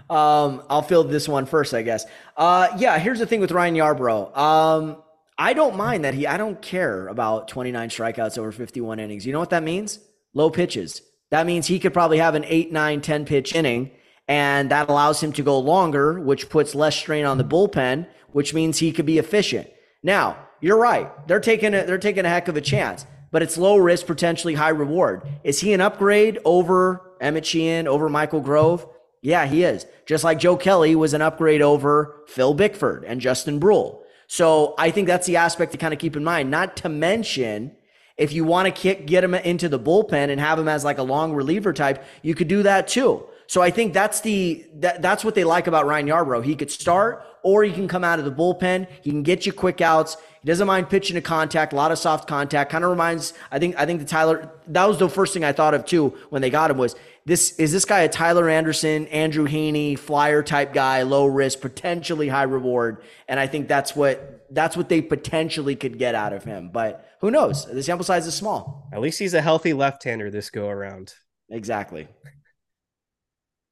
[0.09, 2.05] Um, I'll fill this one first, I guess.
[2.37, 4.37] Uh, yeah, here's the thing with Ryan Yarbrough.
[4.37, 5.01] Um,
[5.37, 9.25] I don't mind that he, I don't care about 29 strikeouts over 51 innings.
[9.25, 9.99] You know what that means?
[10.33, 11.01] Low pitches.
[11.31, 13.91] That means he could probably have an 8, 9, 10 pitch inning,
[14.27, 18.53] and that allows him to go longer, which puts less strain on the bullpen, which
[18.53, 19.67] means he could be efficient.
[20.03, 21.09] Now, you're right.
[21.27, 24.55] They're taking a, they're taking a heck of a chance, but it's low risk, potentially
[24.55, 25.23] high reward.
[25.43, 28.87] Is he an upgrade over Emmett Sheehan, over Michael Grove?
[29.21, 29.85] Yeah, he is.
[30.05, 34.01] Just like Joe Kelly was an upgrade over Phil Bickford and Justin Bruihl.
[34.27, 36.51] So I think that's the aspect to kind of keep in mind.
[36.51, 37.75] Not to mention
[38.17, 41.03] if you want to get him into the bullpen and have him as like a
[41.03, 43.25] long reliever type, you could do that too.
[43.47, 46.43] So I think that's the that, that's what they like about Ryan Yarbrough.
[46.43, 48.87] He could start or he can come out of the bullpen.
[49.01, 50.17] He can get you quick outs.
[50.41, 52.71] He doesn't mind pitching to contact, a lot of soft contact.
[52.71, 55.51] Kind of reminds I think I think the Tyler that was the first thing I
[55.51, 59.07] thought of too when they got him was this is this guy a Tyler Anderson,
[59.07, 63.01] Andrew Heaney, flyer type guy, low risk, potentially high reward.
[63.27, 66.69] And I think that's what that's what they potentially could get out of him.
[66.71, 67.65] But who knows?
[67.65, 68.87] The sample size is small.
[68.93, 71.15] At least he's a healthy left-hander this go around.
[71.49, 72.07] Exactly.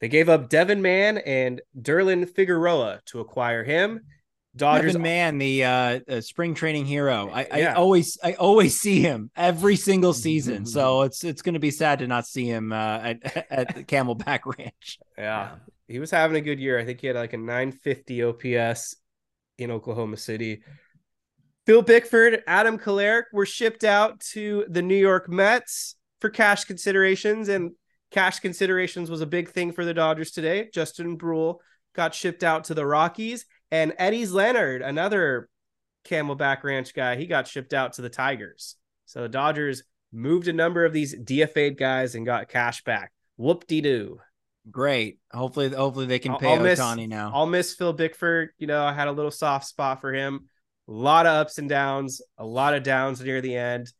[0.01, 4.01] They gave up Devin Mann and Derlin Figueroa to acquire him.
[4.55, 7.29] Dodgers Mann, the uh, uh, spring training hero.
[7.33, 7.71] I, Yeah.
[7.71, 10.65] I always I always see him every single season.
[10.67, 13.83] so it's it's going to be sad to not see him uh, at at the
[13.83, 14.99] Camelback Ranch.
[15.17, 15.55] Yeah.
[15.87, 16.79] He was having a good year.
[16.79, 18.95] I think he had like a 950 OPS
[19.57, 20.63] in Oklahoma City.
[21.65, 27.47] Phil Bickford, Adam Kolarek were shipped out to the New York Mets for cash considerations,
[27.49, 27.71] and
[28.11, 30.69] cash considerations was a big thing for the Dodgers today.
[30.73, 31.59] Justin Bruihl
[31.95, 35.49] got shipped out to the Rockies, and Eddys Leonard, another
[36.05, 38.75] Camelback Ranch guy, he got shipped out to the Tigers.
[39.07, 39.81] So the Dodgers
[40.11, 43.11] moved a number of these DFA'd guys and got cash back.
[43.35, 44.19] Whoop de doo.
[44.69, 45.17] Great.
[45.31, 47.31] Hopefully, hopefully they can pay I'll miss- Ohtani now.
[47.33, 48.51] I'll miss Phil Bickford.
[48.59, 50.49] You know, I had a little soft spot for him.
[50.87, 53.91] A lot of ups and downs, a lot of downs near the end,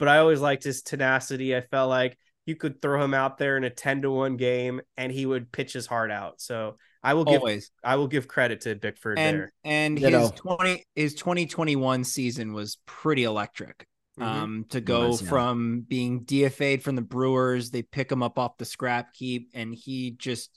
[0.00, 1.54] but I always liked his tenacity.
[1.54, 4.80] I felt like you could throw him out there in a 10 to 1 game
[4.96, 6.40] and he would pitch his heart out.
[6.40, 7.70] So I will give Always.
[7.82, 9.52] I will give credit to Bickford and there.
[9.64, 10.20] and Ditto.
[10.20, 13.86] his 20 his 2021 season was pretty electric
[14.18, 14.22] Mhm.
[14.24, 15.28] um to go Was, yeah.
[15.28, 19.74] from being DFA'd from the Brewers they pick him up off the scrap keep and
[19.74, 20.50] he just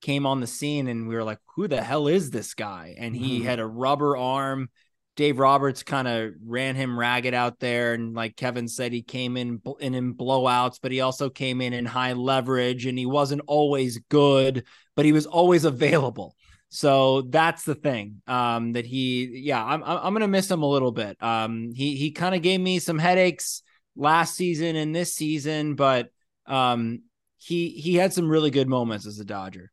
[0.00, 3.14] came on the scene and we were like who the hell is this guy and
[3.14, 3.44] he Mhm.
[3.44, 4.68] had a rubber arm
[5.16, 9.36] Dave Roberts kind of ran him ragged out there and like Kevin said he came
[9.36, 13.98] in in blowouts but he also came in in high leverage and he wasn't always
[14.08, 14.64] good
[14.96, 16.34] but he was always available
[16.74, 18.20] so that's the thing.
[18.26, 21.22] Um, that he, yeah, I'm I'm I'm gonna miss him a little bit.
[21.22, 23.62] Um, he he kind of gave me some headaches
[23.94, 26.10] last season and this season, but
[26.46, 27.02] um,
[27.38, 29.70] he he had some really good moments as a Dodger.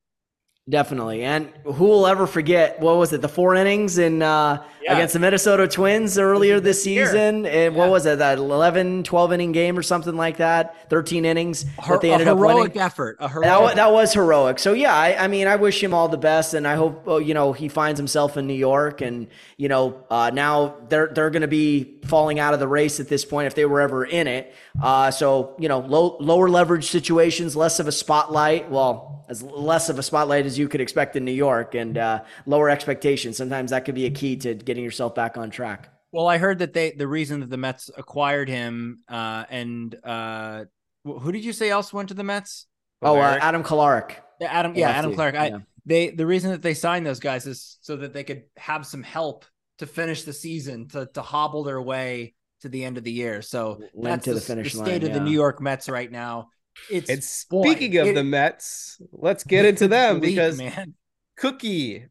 [0.70, 1.24] Definitely.
[1.24, 4.94] And who will ever forget what was it, the four innings in uh Yeah.
[4.94, 7.08] against the Minnesota Twins earlier this year.
[7.08, 7.48] season?
[7.48, 10.88] And what was it, that 11, 12 inning game or something like that?
[10.92, 12.58] 13 innings Her- that they a ended up winning.
[12.58, 13.18] heroic effort.
[13.20, 13.46] A heroic.
[13.70, 14.60] That, that was heroic.
[14.60, 17.18] So yeah, I, I mean, I wish him all the best, and I hope oh,
[17.18, 21.32] you know he finds himself in New York, and you know uh, now they're they're
[21.32, 24.06] going to be falling out of the race at this point if they were ever
[24.06, 24.54] in it.
[24.82, 28.70] Uh, so you know, low, lower leverage situations, less of a spotlight.
[28.70, 32.24] Well, as less of a spotlight as you could expect in New York, and uh,
[32.46, 33.38] lower expectations.
[33.38, 35.90] Sometimes that could be a key to getting yourself back on track.
[36.12, 40.66] Well, I heard that they the reason that the Mets acquired him, uh, and uh,
[41.04, 42.68] who did you say else went to the Mets?
[43.02, 44.16] Oh, uh, Adam Kolarek.
[44.40, 44.76] Yeah, Adam.
[44.76, 45.36] Yeah, Adam Clark.
[45.36, 45.58] I, yeah.
[45.86, 49.04] they the reason that they signed those guys is so that they could have some
[49.04, 49.46] help
[49.80, 53.42] to finish the season to to hobble their way to the end of the year.
[53.42, 55.20] So Limp that's to the s- finish state line, of the.
[55.20, 56.50] New York Mets right now.
[56.90, 60.94] It's And boy, speaking of it- the Mets, let's get into them bleak, because man.
[61.38, 62.06] Cookie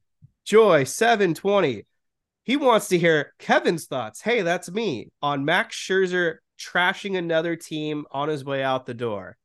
[0.45, 1.87] Joy 720.
[2.45, 4.21] He wants to hear Kevin's thoughts.
[4.23, 9.37] Hey, that's me on Max Scherzer trashing another team on his way out the door.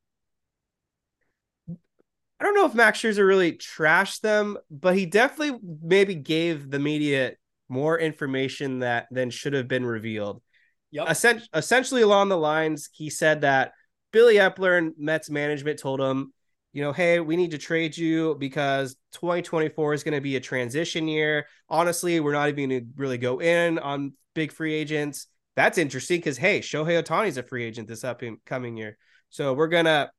[2.38, 6.78] I don't know if Max Scherzer really trashed them, but he definitely maybe gave the
[6.78, 7.32] media
[7.68, 10.42] more information that than should have been revealed.
[10.90, 11.08] Yep.
[11.08, 13.72] Essen- essentially, along the lines, he said that
[14.16, 16.32] Billy Eppler and Mets management told him,
[16.72, 20.40] you know, hey, we need to trade you because 2024 is going to be a
[20.40, 21.44] transition year.
[21.68, 25.26] Honestly, we're not even going to really go in on big free agents.
[25.54, 28.96] That's interesting because hey, Shohei Ohtani's a free agent this upcoming year,
[29.28, 30.10] so we're gonna,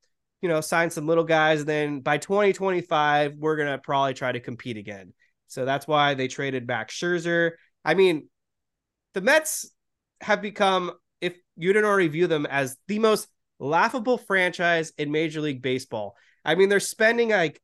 [0.41, 1.61] you know, sign some little guys.
[1.61, 5.15] And then by 2025, we're gonna probably try to compete again.
[5.47, 7.53] So that's why they traded back Scherzer.
[7.83, 8.29] I mean,
[9.15, 9.71] the Mets
[10.21, 13.27] have become, if you didn't already view them as the most
[13.59, 16.15] laughable franchise in Major League Baseball.
[16.45, 17.61] I mean, they're spending like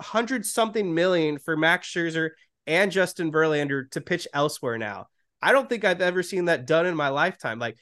[0.00, 2.30] hundred something million for Max Scherzer
[2.66, 5.06] and Justin Verlander to pitch elsewhere now.
[5.42, 7.58] I don't think I've ever seen that done in my lifetime.
[7.58, 7.76] Like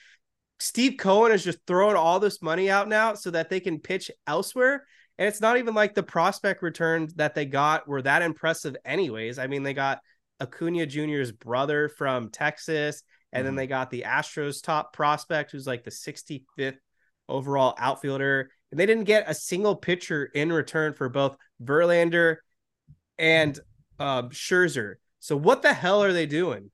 [0.61, 4.11] Steve Cohen is just throwing all this money out now so that they can pitch
[4.27, 4.85] elsewhere.
[5.19, 9.39] And it's not even like the prospect returns that they got were that impressive, anyways.
[9.39, 10.01] I mean, they got
[10.41, 13.03] Acuna Jr.'s brother from Texas,
[13.33, 13.59] and then mm-hmm.
[13.59, 16.79] they got the Astros top prospect, who's like the 65th
[17.29, 18.51] overall outfielder.
[18.71, 22.37] And they didn't get a single pitcher in return for both Verlander
[23.19, 23.59] and
[23.99, 24.95] um, Scherzer.
[25.21, 26.71] So what the hell are they doing?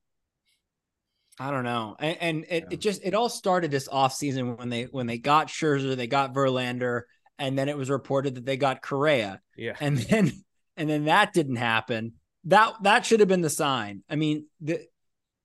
[1.38, 1.96] I don't know.
[1.98, 5.48] And, and it, it just it all started this offseason when they when they got
[5.48, 7.02] Scherzer, they got Verlander,
[7.38, 9.40] and then it was reported that they got Correa.
[9.56, 9.76] Yeah.
[9.80, 10.32] And then
[10.76, 12.12] and then that didn't happen.
[12.44, 14.02] That that should have been the sign.
[14.08, 14.86] I mean, the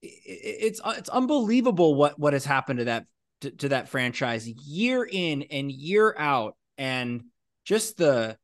[0.01, 3.05] it's it's unbelievable what what has happened to that
[3.41, 7.23] to, to that franchise year in and year out and
[7.65, 8.37] just the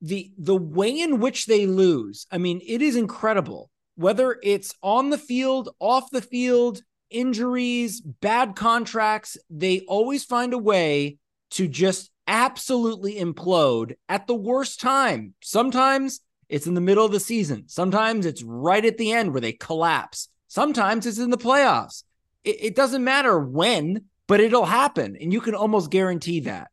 [0.00, 2.26] the the way in which they lose.
[2.30, 3.70] I mean, it is incredible.
[3.96, 6.80] Whether it's on the field, off the field,
[7.10, 11.18] injuries, bad contracts, they always find a way
[11.50, 15.34] to just absolutely implode at the worst time.
[15.42, 17.64] Sometimes it's in the middle of the season.
[17.66, 20.28] Sometimes it's right at the end where they collapse.
[20.48, 22.04] Sometimes it's in the playoffs.
[22.44, 25.16] It, it doesn't matter when, but it'll happen.
[25.20, 26.70] And you can almost guarantee that.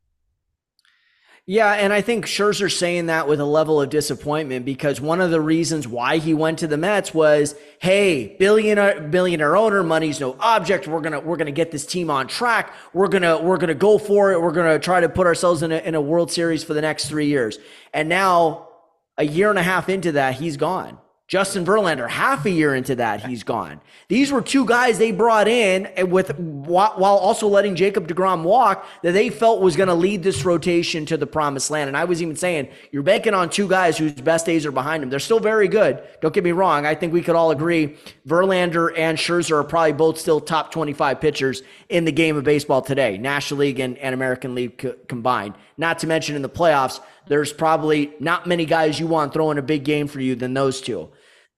[1.50, 5.30] Yeah, and I think Scherzer saying that with a level of disappointment because one of
[5.30, 10.36] the reasons why he went to the Mets was, "Hey, billionaire billionaire owner, money's no
[10.40, 10.86] object.
[10.86, 12.74] We're gonna we're gonna get this team on track.
[12.92, 14.42] We're gonna we're gonna go for it.
[14.42, 17.08] We're gonna try to put ourselves in a, in a World Series for the next
[17.08, 17.58] three years."
[17.94, 18.68] And now,
[19.16, 20.98] a year and a half into that, he's gone.
[21.28, 23.82] Justin Verlander, half a year into that, he's gone.
[24.08, 29.12] These were two guys they brought in with while also letting Jacob DeGrom walk that
[29.12, 31.88] they felt was going to lead this rotation to the promised land.
[31.88, 35.02] And I was even saying, you're banking on two guys whose best days are behind
[35.02, 35.10] them.
[35.10, 36.02] They're still very good.
[36.22, 36.86] Don't get me wrong.
[36.86, 41.20] I think we could all agree Verlander and Scherzer are probably both still top 25
[41.20, 45.56] pitchers in the game of baseball today, National League and, and American League co- combined.
[45.76, 49.62] Not to mention in the playoffs, there's probably not many guys you want throwing a
[49.62, 51.10] big game for you than those two.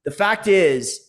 [0.05, 1.01] The fact is,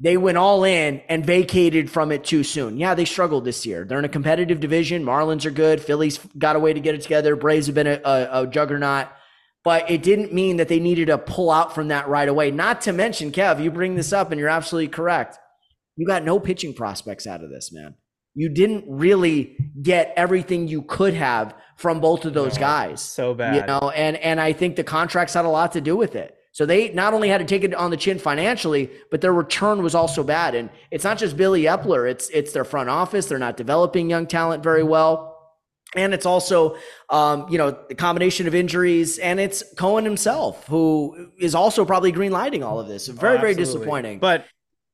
[0.00, 2.76] they went all in and vacated from it too soon.
[2.76, 3.84] Yeah, they struggled this year.
[3.84, 5.04] They're in a competitive division.
[5.04, 5.80] Marlins are good.
[5.80, 7.34] Phillies got a way to get it together.
[7.34, 9.08] Braves have been a, a, a juggernaut.
[9.64, 12.52] But it didn't mean that they needed to pull out from that right away.
[12.52, 15.36] Not to mention, Kev, you bring this up and you're absolutely correct.
[15.96, 17.96] You got no pitching prospects out of this, man.
[18.34, 23.02] You didn't really get everything you could have from both of those no, guys.
[23.02, 23.56] So bad.
[23.56, 26.37] You know, and and I think the contracts had a lot to do with it.
[26.58, 29.80] So they not only had to take it on the chin financially, but their return
[29.80, 30.56] was also bad.
[30.56, 33.26] And it's not just Billy Eppler; it's it's their front office.
[33.26, 35.36] They're not developing young talent very well.
[35.94, 36.76] And it's also,
[37.10, 42.12] um, you know, the combination of injuries, and it's Cohen himself who is also probably
[42.12, 43.06] greenlighting all of this.
[43.06, 44.18] Very, oh, very disappointing.
[44.18, 44.44] But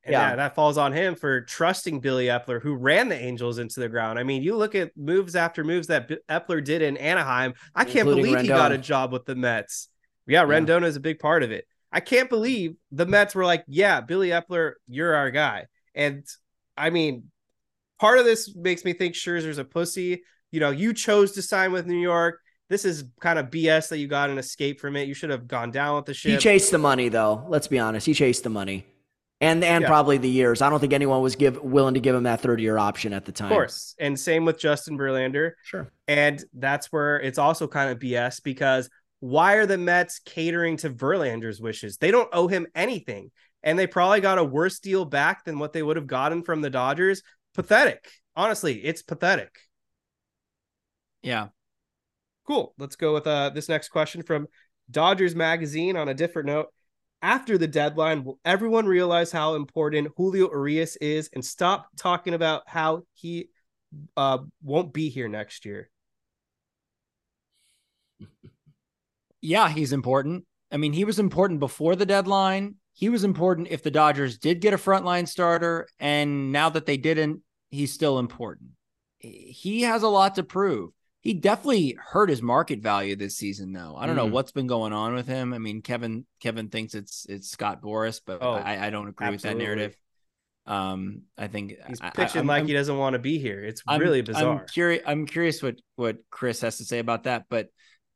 [0.05, 0.11] yeah.
[0.11, 0.35] yeah.
[0.35, 4.19] that falls on him for trusting Billy Eppler, who ran the Angels into the ground.
[4.19, 7.55] I mean, you look at moves after moves that Eppler did in Anaheim.
[7.73, 8.41] I can't Including believe Rendon.
[8.43, 9.89] he got a job with the Mets.
[10.27, 10.87] Yeah, Rendon yeah.
[10.87, 11.65] is a big part of it.
[11.91, 15.65] I can't believe the Mets were like, yeah, Billy Eppler, you're our guy.
[15.93, 16.25] And
[16.77, 17.25] I mean,
[17.99, 20.23] part of this makes me think Scherzer's a pussy.
[20.51, 22.39] You know, you chose to sign with New York.
[22.67, 25.07] This is kind of BS that you got an escape from it.
[25.07, 26.31] You should have gone down with the ship.
[26.31, 27.45] He chased the money, though.
[27.47, 28.05] Let's be honest.
[28.05, 28.85] He chased the money.
[29.41, 29.87] And and yeah.
[29.87, 30.61] probably the years.
[30.61, 33.25] I don't think anyone was give willing to give him that 30 year option at
[33.25, 33.51] the time.
[33.51, 33.93] Of course.
[33.99, 35.51] And same with Justin Verlander.
[35.63, 35.91] Sure.
[36.07, 38.89] And that's where it's also kind of BS because
[39.25, 41.97] why are the Mets catering to Verlander's wishes?
[41.97, 43.31] They don't owe him anything.
[43.63, 46.61] And they probably got a worse deal back than what they would have gotten from
[46.61, 47.23] the Dodgers.
[47.55, 48.07] Pathetic.
[48.35, 49.57] Honestly, it's pathetic.
[51.23, 51.47] Yeah.
[52.45, 52.75] Cool.
[52.77, 54.45] Let's go with uh, this next question from
[54.91, 56.67] Dodgers Magazine on a different note.
[57.23, 62.61] After the deadline, will everyone realize how important Julio Urias is and stop talking about
[62.67, 63.49] how he
[64.15, 65.89] uh, won't be here next year?
[69.45, 70.45] yeah, he's important.
[70.71, 72.75] I mean, he was important before the deadline.
[72.93, 75.87] He was important if the Dodgers did get a frontline starter.
[75.99, 78.71] And now that they didn't, he's still important.
[79.19, 80.91] He has a lot to prove.
[81.21, 83.95] He definitely hurt his market value this season, though.
[83.97, 84.19] I don't mm.
[84.19, 85.53] know what's been going on with him.
[85.53, 89.27] I mean, Kevin Kevin thinks it's it's Scott Boras, but oh, I, I, don't agree
[89.27, 89.33] absolutely.
[89.33, 89.97] with that narrative.
[90.67, 93.63] Um, I think he's pitching I, like I'm, he doesn't want to be here.
[93.63, 94.59] It's I'm, really bizarre.
[94.59, 95.03] I'm curious.
[95.07, 97.69] I'm curious what what Chris has to say about that, but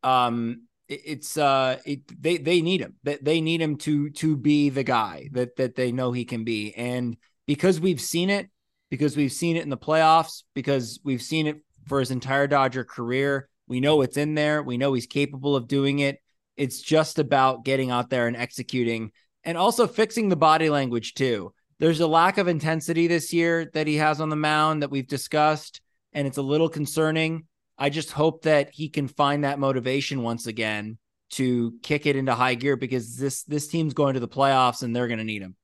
[0.04, 2.96] um, it's uh it, they they need him.
[3.04, 6.44] That they need him to to be the guy that that they know he can
[6.44, 6.74] be.
[6.74, 7.16] And
[7.48, 8.50] because we've seen it
[8.90, 12.84] because we've seen it in the playoffs because we've seen it for his entire Dodger
[12.84, 14.62] career we know it's in there.
[14.64, 16.20] We know he's capable of doing it.
[16.58, 19.12] It's just about getting out there and executing
[19.46, 21.54] and also fixing the body language too.
[21.80, 25.08] There's a lack of intensity this year that he has on the mound that we've
[25.08, 25.80] discussed
[26.12, 27.46] and it's a little concerning
[27.80, 30.98] I just hope that he can find that motivation once again
[31.32, 34.96] to kick it into high gear because this this team's going to the playoffs and
[34.96, 35.56] they're going to need him.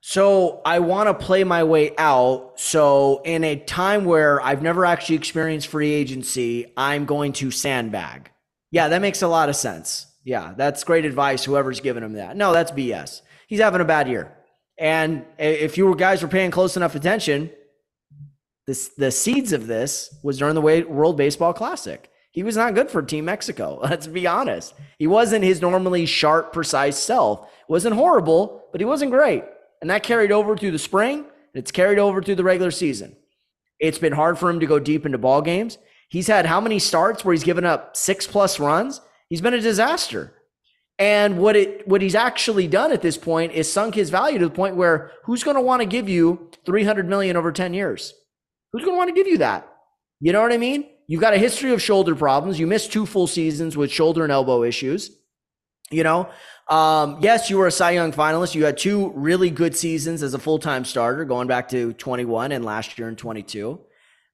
[0.00, 2.54] So I want to play my way out.
[2.56, 8.32] So in a time where I've never actually experienced free agency, I'm going to sandbag.
[8.72, 10.06] Yeah, that makes a lot of sense.
[10.24, 11.44] Yeah, that's great advice.
[11.44, 12.36] Whoever's giving him that.
[12.36, 13.22] No, that's BS.
[13.46, 14.36] He's having a bad year.
[14.76, 17.50] And eh, if you guys were paying close enough attention,
[18.66, 22.08] this, the seeds of this was during the World Baseball Classic.
[22.30, 23.78] He was not good for Team Mexico.
[23.82, 24.74] Let's be honest.
[24.98, 27.48] He wasn't his normally sharp, precise self.
[27.68, 29.44] wasn't horrible, but he wasn't great.
[29.80, 31.18] And that carried over through the spring.
[31.18, 33.16] And it's carried over through the regular season.
[33.78, 35.76] It's been hard for him to go deep into ball games.
[36.08, 39.00] He's had how many starts where he's given up six plus runs?
[39.28, 40.34] He's been a disaster.
[40.98, 44.44] And what it what he's actually done at this point is sunk his value to
[44.44, 48.14] the point where who's going to want to give you 300 million over 10 years?
[48.72, 49.68] Who's going to want to give you that?
[50.20, 50.86] You know what I mean?
[51.06, 52.58] You've got a history of shoulder problems.
[52.58, 55.10] You missed two full seasons with shoulder and elbow issues.
[55.90, 56.30] You know,
[56.68, 58.54] um, yes, you were a Cy Young finalist.
[58.54, 62.52] You had two really good seasons as a full time starter, going back to 21
[62.52, 63.78] and last year in 22.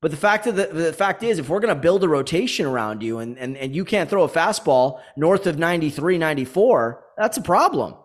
[0.01, 2.67] But the fact of the, the fact is, if we're going to build a rotation
[2.67, 7.37] around you and, and, and you can't throw a fastball north of 93, 94, that's
[7.37, 7.97] a problem.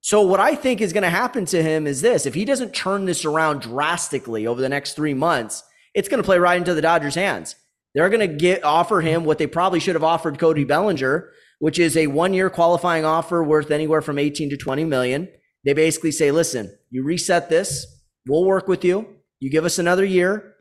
[0.00, 2.74] So what I think is going to happen to him is this: if he doesn't
[2.74, 5.62] turn this around drastically over the next three months,
[5.96, 7.56] it's going to play right into the Dodgers' hands.
[7.94, 11.78] They're going to get offer him what they probably should have offered Cody Bellinger, which
[11.78, 15.28] is a one-year qualifying offer worth anywhere from 18 to 20 million.
[15.64, 17.86] They basically say, "Listen, you reset this,
[18.28, 19.08] we'll work with you.
[19.40, 20.54] You give us another year,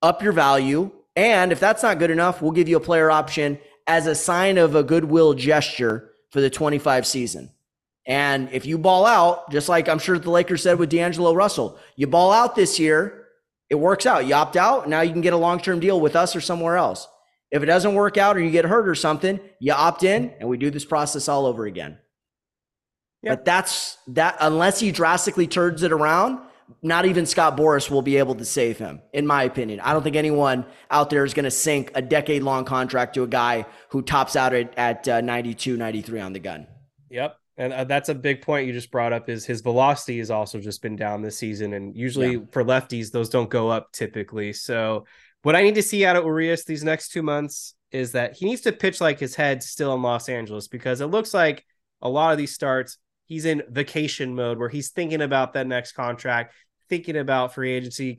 [0.00, 0.90] up your value.
[1.14, 4.56] And if that's not good enough, we'll give you a player option as a sign
[4.56, 7.50] of a goodwill gesture for the 25 season.
[8.06, 11.78] And if you ball out, just like I'm sure the Lakers said with D'Angelo Russell,
[11.94, 13.21] you ball out this year,
[13.72, 14.26] it works out.
[14.26, 16.76] You opt out, now you can get a long term deal with us or somewhere
[16.76, 17.08] else.
[17.50, 20.46] If it doesn't work out or you get hurt or something, you opt in and
[20.46, 21.96] we do this process all over again.
[23.22, 23.38] Yep.
[23.38, 26.40] But that's that, unless he drastically turns it around,
[26.82, 29.80] not even Scott Boras will be able to save him, in my opinion.
[29.80, 33.22] I don't think anyone out there is going to sink a decade long contract to
[33.22, 36.66] a guy who tops out at, at uh, 92, 93 on the gun.
[37.08, 37.38] Yep.
[37.56, 40.58] And uh, that's a big point you just brought up is his velocity has also
[40.58, 41.74] just been down this season.
[41.74, 42.44] And usually yeah.
[42.50, 44.52] for lefties, those don't go up typically.
[44.52, 45.06] So
[45.42, 48.46] what I need to see out of Urias these next two months is that he
[48.46, 51.64] needs to pitch like his head's still in Los Angeles because it looks like
[52.00, 52.98] a lot of these starts
[53.32, 56.54] he's in vacation mode where he's thinking about that next contract,
[56.88, 58.16] thinking about free agency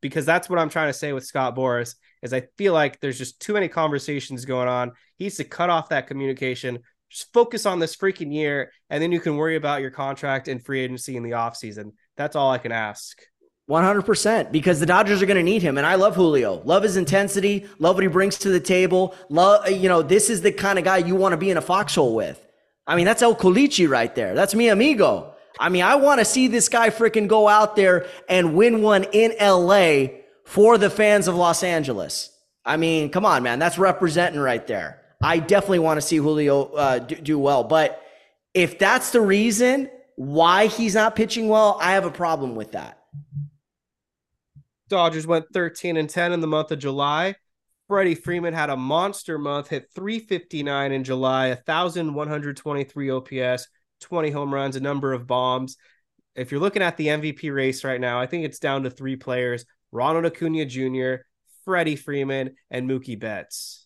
[0.00, 3.18] because that's what I'm trying to say with Scott Boras is I feel like there's
[3.18, 4.92] just too many conversations going on.
[5.16, 6.78] He needs to cut off that communication,
[7.10, 10.64] just focus on this freaking year, and then you can worry about your contract and
[10.64, 11.92] free agency in the offseason.
[12.16, 13.20] That's all I can ask.
[13.68, 15.76] 100% because the Dodgers are going to need him.
[15.76, 16.62] And I love Julio.
[16.64, 17.66] Love his intensity.
[17.80, 19.14] Love what he brings to the table.
[19.28, 21.62] Love, you know, this is the kind of guy you want to be in a
[21.62, 22.40] foxhole with.
[22.86, 24.34] I mean, that's El Culichi right there.
[24.34, 25.34] That's mi amigo.
[25.58, 29.04] I mean, I want to see this guy freaking go out there and win one
[29.12, 32.30] in LA for the fans of Los Angeles.
[32.64, 33.58] I mean, come on, man.
[33.58, 35.02] That's representing right there.
[35.26, 37.64] I definitely want to see Julio uh, do, do well.
[37.64, 38.00] But
[38.54, 43.00] if that's the reason why he's not pitching well, I have a problem with that.
[44.88, 47.34] Dodgers went 13 and 10 in the month of July.
[47.88, 53.66] Freddie Freeman had a monster month, hit 359 in July, 1,123 OPS,
[54.02, 55.76] 20 home runs, a number of bombs.
[56.36, 59.16] If you're looking at the MVP race right now, I think it's down to three
[59.16, 61.24] players Ronald Acuna Jr.,
[61.64, 63.85] Freddie Freeman, and Mookie Betts.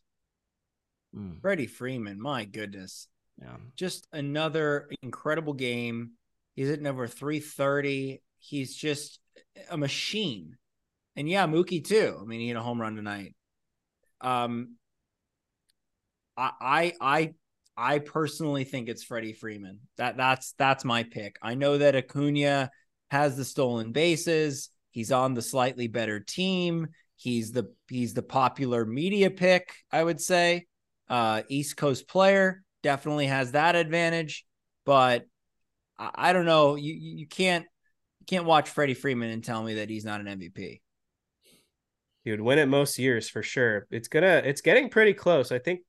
[1.16, 1.40] Mm.
[1.40, 3.08] Freddie Freeman, my goodness.
[3.40, 3.56] Yeah.
[3.76, 6.12] Just another incredible game.
[6.54, 8.22] He's at number 330.
[8.38, 9.18] He's just
[9.70, 10.56] a machine.
[11.16, 12.18] And yeah, Mookie too.
[12.20, 13.34] I mean, he had a home run tonight.
[14.20, 14.76] Um,
[16.36, 17.34] I I
[17.76, 19.80] I personally think it's Freddie Freeman.
[19.96, 21.36] That that's that's my pick.
[21.42, 22.70] I know that Acuna
[23.10, 24.70] has the stolen bases.
[24.90, 26.88] He's on the slightly better team.
[27.16, 30.66] He's the he's the popular media pick, I would say.
[31.10, 34.46] Uh, East Coast player definitely has that advantage,
[34.86, 35.26] but
[35.98, 36.76] I, I don't know.
[36.76, 37.66] You you can't
[38.20, 40.80] you can't watch Freddie Freeman and tell me that he's not an MVP.
[42.22, 43.86] He would win it most years for sure.
[43.90, 45.50] It's gonna it's getting pretty close.
[45.50, 45.80] I think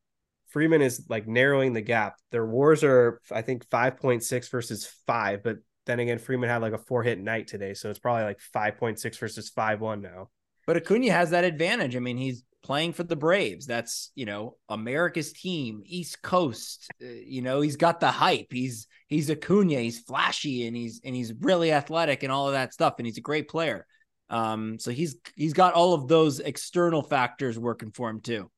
[0.47, 2.15] Freeman is like narrowing the gap.
[2.31, 6.79] Their wars are I think 5.6 versus 5, but then again Freeman had like a
[6.79, 10.29] four hit night today, so it's probably like 5.6 versus 5-1 now.
[10.65, 11.95] But Acuna has that advantage.
[11.95, 13.65] I mean, he's playing for the Braves.
[13.65, 16.87] That's, you know, America's team, East Coast.
[17.01, 18.47] Uh, you know, he's got the hype.
[18.51, 22.73] He's he's Acuna, he's flashy and he's and he's really athletic and all of that
[22.73, 23.85] stuff and he's a great player.
[24.29, 28.49] Um, so he's he's got all of those external factors working for him too.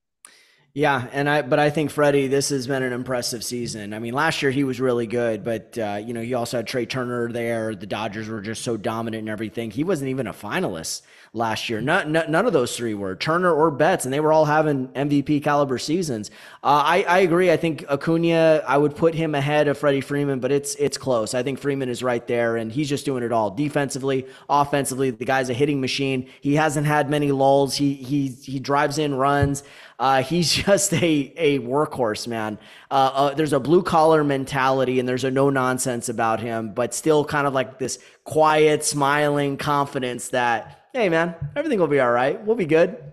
[0.75, 3.93] Yeah, and I but I think Freddie, this has been an impressive season.
[3.93, 6.65] I mean, last year he was really good, but uh, you know he also had
[6.65, 7.75] Trea Turner there.
[7.75, 9.69] The Dodgers were just so dominant and everything.
[9.69, 11.79] He wasn't even a finalist last year.
[11.79, 15.43] None, none of those three were Turner or Betts, and they were all having MVP
[15.43, 16.31] caliber seasons.
[16.63, 17.51] Uh, I I agree.
[17.51, 21.35] I think Acuna, I would put him ahead of Freddie Freeman, but it's it's close.
[21.35, 25.11] I think Freeman is right there, and he's just doing it all defensively, offensively.
[25.11, 26.29] The guy's a hitting machine.
[26.41, 27.75] He hasn't had many lulls.
[27.75, 29.61] He he he drives in runs.
[29.99, 32.57] Uh, he's just a a workhorse, man.
[32.91, 36.93] Uh, uh, there's a blue collar mentality and there's a no nonsense about him, but
[36.93, 42.11] still kind of like this quiet, smiling confidence that hey, man, everything will be all
[42.11, 42.43] right.
[42.45, 43.11] We'll be good.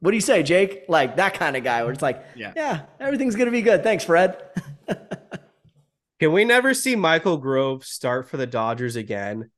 [0.00, 0.84] What do you say, Jake?
[0.88, 3.82] Like that kind of guy where it's like, yeah, yeah everything's gonna be good.
[3.82, 4.36] Thanks, Fred.
[6.20, 9.50] Can we never see Michael Grove start for the Dodgers again?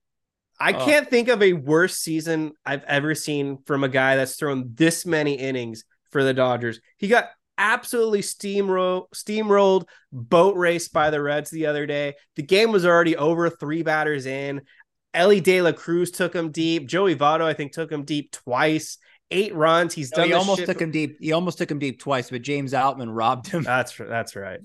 [0.60, 0.84] I oh.
[0.84, 5.04] can't think of a worse season I've ever seen from a guy that's thrown this
[5.04, 6.80] many innings for the Dodgers.
[6.98, 12.14] He got absolutely steamroll steamrolled boat race by the Reds the other day.
[12.36, 14.62] The game was already over, three batters in.
[15.14, 16.86] Elly De La Cruz took him deep.
[16.86, 18.98] Joey Votto, I think, took him deep twice.
[19.30, 19.94] Eight runs.
[19.94, 20.28] He's no, done.
[20.28, 21.16] He almost took him deep.
[21.20, 23.62] He almost took him deep twice, but James Outman robbed him.
[23.72, 24.60] That's that's right.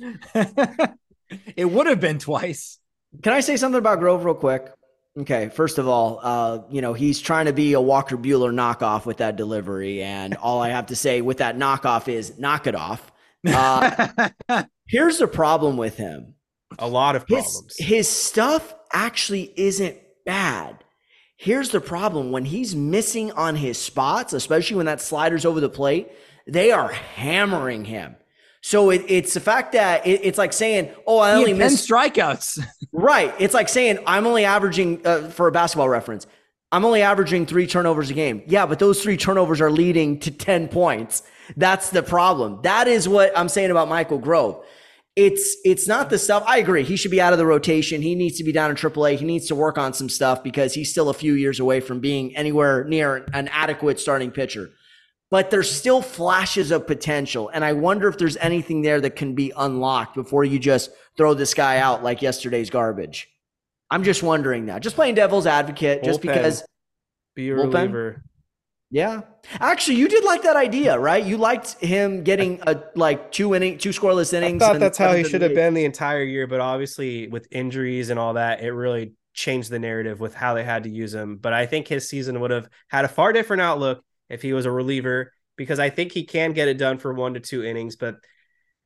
[1.56, 2.80] it would have been twice.
[3.24, 4.70] Can I say something about Grove real quick?
[5.18, 9.06] Okay, first of all, uh, you know, he's trying to be a Walker Buehler knockoff
[9.06, 10.04] with that delivery.
[10.04, 13.12] And all I have to say with that knockoff is knock it off.
[13.48, 14.30] Uh,
[14.88, 16.36] here's the problem with him
[16.78, 17.76] a lot of problems.
[17.78, 20.84] His, his stuff actually isn't bad.
[21.38, 25.70] Here's the problem when he's missing on his spots, especially when that slider's over the
[25.70, 26.10] plate,
[26.46, 28.16] they are hammering him.
[28.68, 32.62] So it, it's the fact that it, it's like saying, "Oh, I only missed strikeouts."
[32.92, 33.34] right.
[33.40, 36.28] It's like saying I'm only averaging uh, for a basketball reference.
[36.74, 38.44] I'm only averaging three turnovers a game.
[38.46, 41.24] Yeah, but those three turnovers are leading to ten points.
[41.56, 42.60] That's the problem.
[42.64, 44.62] That is what I'm saying about Michael Grove.
[45.16, 46.44] It's it's not the stuff.
[46.46, 46.84] I agree.
[46.84, 48.02] He should be out of the rotation.
[48.02, 49.18] He needs to be down in AAA.
[49.18, 52.02] He needs to work on some stuff because he's still a few years away from
[52.02, 54.72] being anywhere near an adequate starting pitcher
[55.30, 57.50] but there's still flashes of potential.
[57.54, 61.34] And I wonder if there's anything there that can be unlocked before you just throw
[61.34, 63.28] this guy out like yesterday's garbage.
[63.90, 64.82] I'm just wondering that.
[64.82, 66.64] Just playing devil's advocate, just because.
[67.36, 68.24] Be a reliever.
[68.90, 69.22] Yeah.
[69.60, 71.24] Actually, you did like that idea, right?
[71.24, 74.62] You liked him getting a like two inning, two scoreless innings.
[74.64, 78.10] I thought that's how he should have been the entire year, but obviously with injuries
[78.10, 81.38] and all that, it really changed the narrative with how they had to use him.
[81.38, 84.66] But I think his season would have had a far different outlook if he was
[84.66, 87.96] a reliever because I think he can get it done for one to two innings.
[87.96, 88.18] But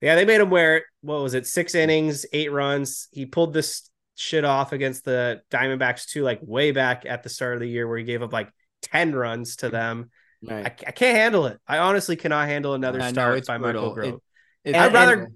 [0.01, 0.83] yeah, they made him wear it.
[1.01, 3.07] what was it, six innings, eight runs.
[3.11, 7.55] He pulled this shit off against the Diamondbacks too, like way back at the start
[7.55, 8.49] of the year where he gave up like
[8.83, 10.09] 10 runs to them.
[10.43, 10.65] Right.
[10.65, 11.59] I, I, can't handle it.
[11.67, 13.81] I honestly cannot handle another start know, by brutal.
[13.81, 14.21] Michael Grove.
[14.63, 15.33] It, it, I'd rather and,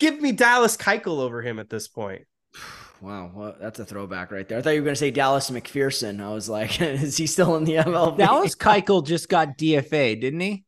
[0.00, 2.22] give me Dallas Keuchel over him at this point.
[3.00, 4.58] Wow, well, that's a throwback right there.
[4.58, 6.20] I thought you were going to say Dallas McPherson.
[6.20, 8.18] I was like, is he still in the MLB?
[8.18, 10.64] Dallas Keuchel just got DFA, didn't he?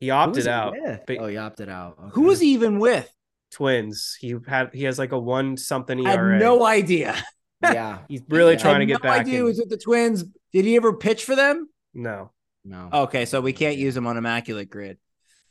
[0.00, 0.74] He opted out.
[1.06, 1.96] But oh, he opted out.
[1.98, 2.10] Okay.
[2.14, 3.10] Who was he even with?
[3.54, 4.16] Twins.
[4.20, 6.30] He had he has like a one something ERA.
[6.30, 7.16] I had no idea.
[7.62, 8.58] yeah, he's really yeah.
[8.58, 9.20] trying to get no back.
[9.20, 9.44] Idea in.
[9.44, 10.24] was with the Twins.
[10.52, 11.68] Did he ever pitch for them?
[11.94, 12.32] No,
[12.64, 12.88] no.
[12.92, 14.98] Okay, so we can't use him on immaculate grid.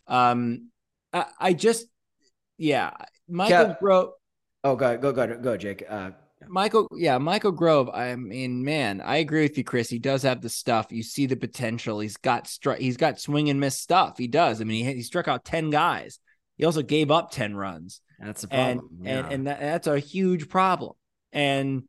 [0.07, 0.69] Um,
[1.13, 1.87] I, I just,
[2.57, 2.91] yeah,
[3.27, 4.11] Michael Grove.
[4.63, 5.83] Oh, go go go go, Jake.
[5.87, 6.11] Uh,
[6.47, 7.89] Michael, yeah, Michael Grove.
[7.93, 9.89] I mean, man, I agree with you, Chris.
[9.89, 10.87] He does have the stuff.
[10.91, 11.99] You see the potential.
[11.99, 14.17] He's got stri- He's got swing and miss stuff.
[14.17, 14.61] He does.
[14.61, 16.19] I mean, he, he struck out ten guys.
[16.57, 18.01] He also gave up ten runs.
[18.19, 18.89] That's a problem.
[18.99, 19.19] And yeah.
[19.19, 20.93] and, and that, that's a huge problem.
[21.31, 21.83] And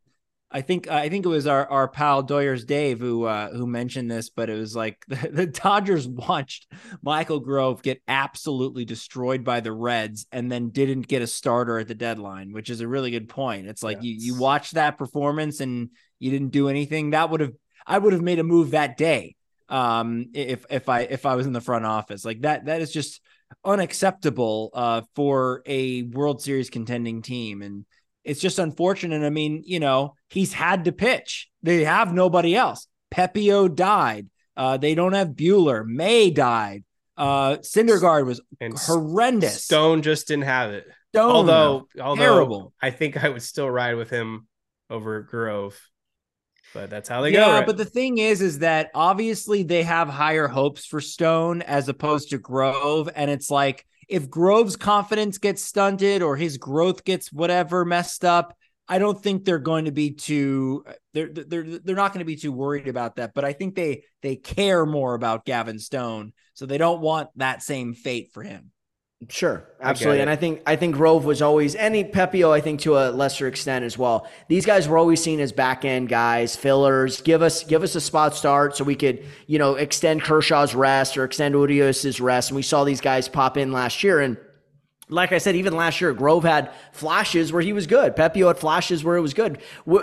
[0.54, 4.08] I think I think it was our, our pal Doyers Dave who uh, who mentioned
[4.08, 9.58] this, but it was like the, the, Dodgers watched Michael Grove get absolutely destroyed by
[9.58, 13.10] the Reds and then didn't get a starter at the deadline, which is a really
[13.10, 13.66] good point.
[13.66, 14.04] It's like yes.
[14.04, 15.90] you you watched that performance and
[16.20, 17.10] you didn't do anything.
[17.10, 17.52] That would have
[17.84, 19.34] I would have made a move that day
[19.68, 22.24] um, if if I if I was in the front office.
[22.24, 23.20] Like that that is just
[23.64, 27.84] unacceptable uh, for a World Series contending team and
[28.24, 29.22] it's just unfortunate.
[29.22, 31.48] I mean, you know, he's had to pitch.
[31.62, 32.86] They have nobody else.
[33.10, 34.28] Pepiot died.
[34.56, 35.84] Uh, they don't have Buehler.
[35.84, 36.84] May died.
[37.16, 39.64] Uh, Syndergaard was and horrendous.
[39.64, 40.84] Stone just didn't have it.
[41.14, 42.72] Stone, although, although terrible.
[42.82, 44.48] I think I would still ride with him
[44.90, 45.78] over Grove.
[46.72, 47.46] But that's how they yeah, go.
[47.46, 47.66] Yeah, right?
[47.66, 52.30] but the thing is, is that obviously they have higher hopes for Stone as opposed
[52.30, 57.84] to Grove, and it's like if Grove's confidence gets stunted or his growth gets whatever
[57.84, 60.84] messed up, I don't think they're going to be too
[61.14, 63.32] they're they're they're not going to be too worried about that.
[63.34, 67.62] But I think they they care more about Gavin Stone, so they don't want that
[67.62, 68.72] same fate for him.
[69.28, 72.50] Sure, absolutely, I and I think I think Grove was always any Pepiot.
[72.50, 74.28] I think to a lesser extent as well.
[74.48, 77.22] These guys were always seen as back end guys, fillers.
[77.22, 81.16] Give us give us a spot start so we could you know extend Kershaw's rest
[81.16, 82.50] or extend Urias's rest.
[82.50, 84.36] And we saw these guys pop in last year, and
[85.08, 88.16] like I said, even last year, Grove had flashes where he was good.
[88.16, 89.58] Pepiot had flashes where it was good.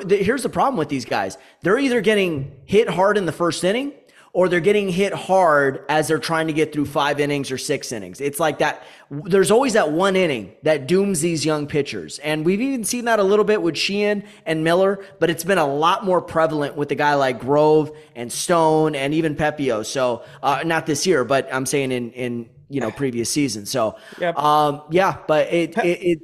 [0.10, 3.94] Here's the problem with these guys: they're either getting hit hard in the first inning
[4.34, 7.92] or they're getting hit hard as they're trying to get through five innings or six
[7.92, 8.22] innings.
[8.22, 8.84] It's like that.
[9.10, 12.18] There's always that one inning that dooms these young pitchers.
[12.20, 15.58] And we've even seen that a little bit with Sheehan and Miller, but it's been
[15.58, 19.86] a lot more prevalent with a guy like Grove and Stone and even Pepiot.
[19.86, 23.70] So, uh, not this year, but I'm saying in, in, you know, previous seasons.
[23.70, 24.38] So, Yep.
[24.38, 26.20] um, yeah, but it, it, it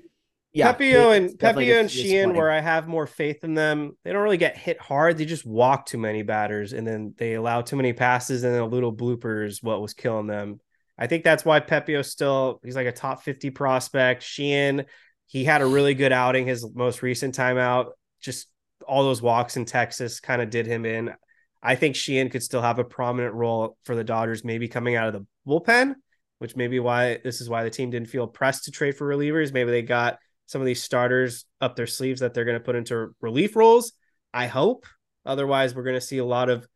[0.58, 1.92] yeah, Pepiot and Pepiot and.
[1.92, 5.18] Sheehan, where I have more faith in them, they don't really get hit hard.
[5.18, 8.62] They just walk too many batters, and then they allow too many passes, and then
[8.62, 10.60] a little bloopers what was killing them.
[10.98, 14.24] I think that's why Pepiot still he's like a top fifty prospect.
[14.24, 14.86] Sheehan,
[15.28, 17.92] he had a really good outing his most recent time out.
[18.20, 18.48] Just
[18.88, 21.14] all those walks in Texas kind of did him in.
[21.62, 25.08] I think Sheehan could still have a prominent role for the Dodgers, maybe coming out
[25.08, 25.96] of the bullpen,
[26.40, 29.08] which may be why this is why the team didn't feel pressed to trade for
[29.08, 29.54] relievers.
[29.54, 32.76] Maybe they got some of these starters up their sleeves that they're going to put
[32.76, 33.94] into relief roles.
[34.34, 34.86] I hope.
[35.26, 36.68] Otherwise, we're going to see a lot of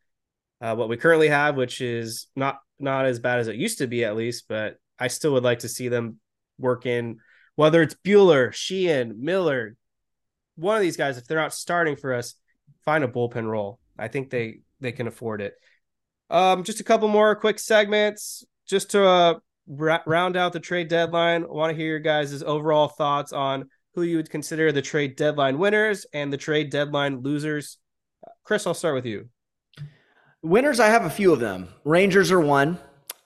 [0.62, 3.88] uh, what we currently have, which is not not as bad as it used to
[3.88, 4.46] be, at least.
[4.48, 6.20] But I still would like to see them
[6.60, 7.20] work in
[7.56, 9.76] whether it's Buehler, Sheehan, Miller,
[10.56, 11.18] one of these guys.
[11.18, 12.36] If they're not starting for us,
[12.86, 13.80] find a bullpen role.
[13.98, 15.54] I think they they can afford it.
[16.30, 19.34] Um, just a couple more quick segments, just to uh,
[19.68, 21.44] round out the trade deadline.
[21.44, 25.16] I want to hear your guys' overall thoughts on who you would consider the trade
[25.16, 27.78] deadline winners and the trade deadline losers.
[28.44, 29.30] Chris, I'll start with you.
[30.42, 31.68] Winners, I have a few of them.
[31.84, 32.80] Rangers are one.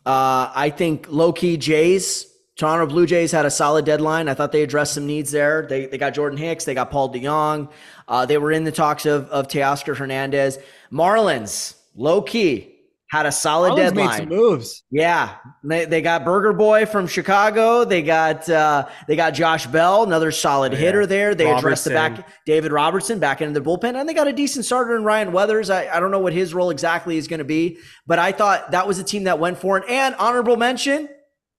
[0.05, 4.29] Uh, I think low key Jays, Toronto Blue Jays had a solid deadline.
[4.29, 5.65] I thought they addressed some needs there.
[5.67, 7.71] They, they got Jordan Hicks, they got Paul DeJong.
[8.07, 10.59] Uh, they were in the talks of, of Teoscar Hernandez.
[10.91, 12.74] Marlins, low key,
[13.15, 14.29] had a solid Marlins deadline.
[14.29, 14.83] moves.
[14.91, 17.85] Yeah, they, they got Burger Boy from Chicago.
[17.85, 20.79] They got uh, they got Josh Bell, another solid yeah.
[20.79, 21.33] hitter there.
[21.33, 24.65] They addressed the back David Robertson back into the bullpen, and they got a decent
[24.65, 25.69] starter in Ryan Weathers.
[25.69, 28.71] I, I don't know what his role exactly is going to be, but I thought
[28.71, 29.85] that was a team that went for it.
[29.89, 31.07] And honorable mention,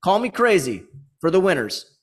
[0.05, 0.85] call me crazy
[1.21, 1.97] for the winners,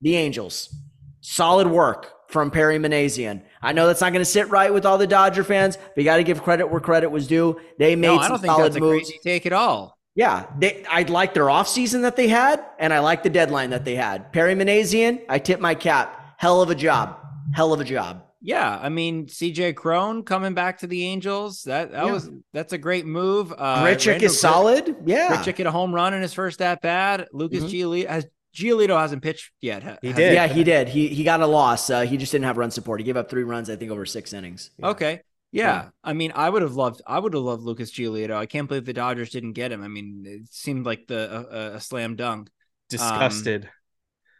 [0.00, 0.74] the Angels.
[1.20, 3.42] Solid work from Perry Minasian.
[3.62, 6.04] I know that's not going to sit right with all the Dodger fans, but you
[6.04, 7.58] got to give credit where credit was due.
[7.78, 9.08] They made No, some I don't think solid that's a moves.
[9.08, 9.96] crazy take at all.
[10.14, 13.84] Yeah, they, I like their offseason that they had, and I like the deadline that
[13.84, 14.32] they had.
[14.32, 16.34] Perry Minasian, I tip my cap.
[16.38, 17.16] Hell of a job.
[17.54, 18.24] Hell of a job.
[18.40, 21.62] Yeah, I mean CJ Cron coming back to the Angels.
[21.64, 22.12] That that Yeah.
[22.12, 23.52] was that's a great move.
[23.52, 24.94] Uh, Randall is solid.
[25.04, 25.36] Yeah.
[25.36, 27.28] Grichuk hit a home run in his first at bat.
[27.32, 27.70] Lucas Mhm.
[27.70, 28.26] Giolito has
[28.58, 29.82] Giolito hasn't pitched yet.
[29.82, 30.34] ha- He did.
[30.34, 30.88] Yeah, he did.
[30.88, 31.88] He he got a loss.
[31.90, 33.00] Uh, he just didn't have run support.
[33.00, 34.70] He gave up three runs, I think, over six innings.
[34.82, 35.20] Okay.
[35.50, 35.88] Yeah.
[36.04, 37.00] I mean, I would have loved.
[37.06, 38.32] I would have loved Lucas Giolito.
[38.36, 39.82] I can't believe the Dodgers didn't get him.
[39.82, 42.50] I mean, it seemed like the a, a slam dunk.
[42.90, 43.68] Disgusted.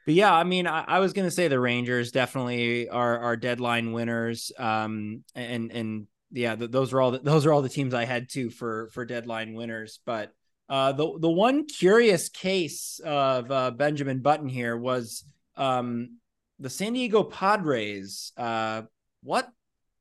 [0.06, 3.92] But yeah, I mean, I, I was gonna say the Rangers definitely are are deadline
[3.92, 4.52] winners.
[4.58, 8.04] Um, and and yeah, th- those are all the, those are all the teams I
[8.06, 10.00] had too for for deadline winners.
[10.06, 10.32] But
[10.68, 15.24] uh, the the one curious case of uh, Benjamin Button here was
[15.56, 16.18] um
[16.58, 18.32] the San Diego Padres.
[18.36, 18.82] Uh,
[19.22, 19.48] what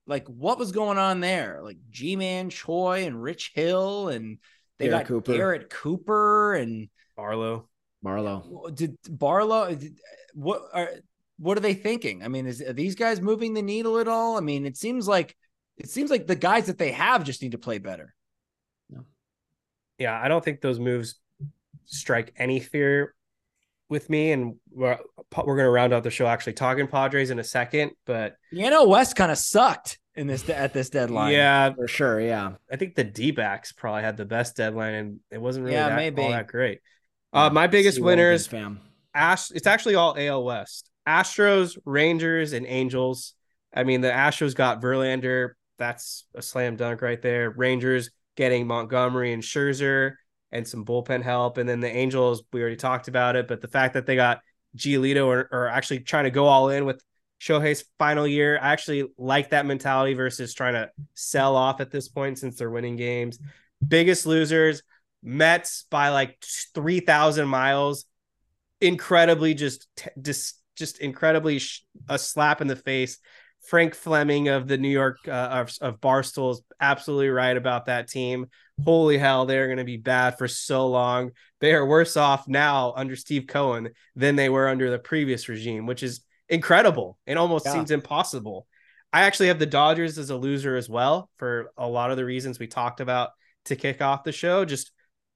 [0.05, 1.61] like what was going on there?
[1.63, 4.39] Like Ji-Man Choi and Rich Hill and
[4.77, 5.33] they Garrett got Cooper.
[5.33, 7.67] Garrett Cooper and Barlow.
[8.03, 8.69] Marlowe.
[8.73, 9.73] did Barlow?
[9.73, 9.97] Did,
[10.33, 10.89] what are
[11.39, 12.23] what are they thinking?
[12.23, 14.37] I mean, is are these guys moving the needle at all?
[14.37, 15.35] I mean, it seems like
[15.77, 18.13] it seems like the guys that they have just need to play better.
[19.97, 21.15] Yeah, I don't think those moves
[21.85, 23.15] strike any fear
[23.89, 24.31] with me.
[24.31, 24.97] And we're,
[25.35, 27.91] we're going to round out the show actually talking Padres in a second.
[28.05, 31.31] But The NL West kind of sucked in this at this deadline.
[31.33, 32.53] yeah, For sure, yeah.
[32.71, 35.89] I think the D backs probably had the best deadline and it wasn't really Yeah,
[35.89, 36.21] that, maybe.
[36.23, 36.79] all that great.
[37.33, 38.79] Uh, my biggest winners, fam.
[39.13, 40.89] Ash, it's actually all AL West.
[41.07, 43.33] Astros, Rangers, and Angels.
[43.73, 45.51] I mean, the Astros got Verlander.
[45.77, 47.49] That's a slam dunk right there.
[47.51, 50.13] Rangers getting Montgomery and Scherzer
[50.53, 51.57] and some bullpen help.
[51.57, 54.39] And then the Angels, we already talked about it, but the fact that they got
[54.77, 57.03] Giolito or, or actually trying to go all in with
[57.41, 62.07] Shohei's final year, I actually like that mentality versus trying to sell off at this
[62.07, 63.39] point since they're winning games.
[63.85, 64.81] Biggest losers,
[65.21, 66.37] Mets by like
[66.73, 68.05] 3,000 miles
[68.79, 69.87] incredibly just
[70.21, 73.17] just just incredibly sh- a slap in the face.
[73.67, 78.07] Frank Fleming of the New York uh, of, of Barstool is absolutely right about that
[78.07, 78.47] team.
[78.83, 81.31] Holy hell, they're going to be bad for so long.
[81.59, 85.85] They are worse off now under Steve Cohen than they were under the previous regime,
[85.85, 87.17] which is incredible.
[87.25, 87.73] It almost Yeah.
[87.73, 88.67] seems impossible.
[89.11, 92.25] I actually have the Dodgers as a loser as well for a lot of the
[92.25, 93.31] reasons we talked about
[93.65, 94.63] to kick off the show.
[94.63, 94.91] Just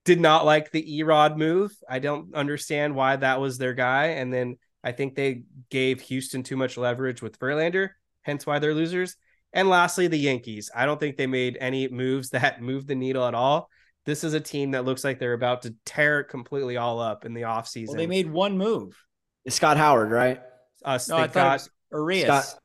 [0.05, 1.71] did not like the Erod move.
[1.89, 4.07] I don't understand why that was their guy.
[4.07, 7.89] And then I think they gave Houston too much leverage with Verlander,
[8.21, 9.15] hence why they're losers.
[9.53, 10.69] And lastly, the Yankees.
[10.73, 13.69] I don't think they made any moves that moved the needle at all.
[14.05, 17.25] this is a team that looks like they're about to tear it completely all up
[17.25, 17.87] in the offseason.
[17.89, 18.97] Well, they made one move.
[19.45, 20.39] It's Scott Howard, right?
[20.83, 22.25] Uh, No, they I thought got, it was Arias.
[22.25, 22.59] Scott-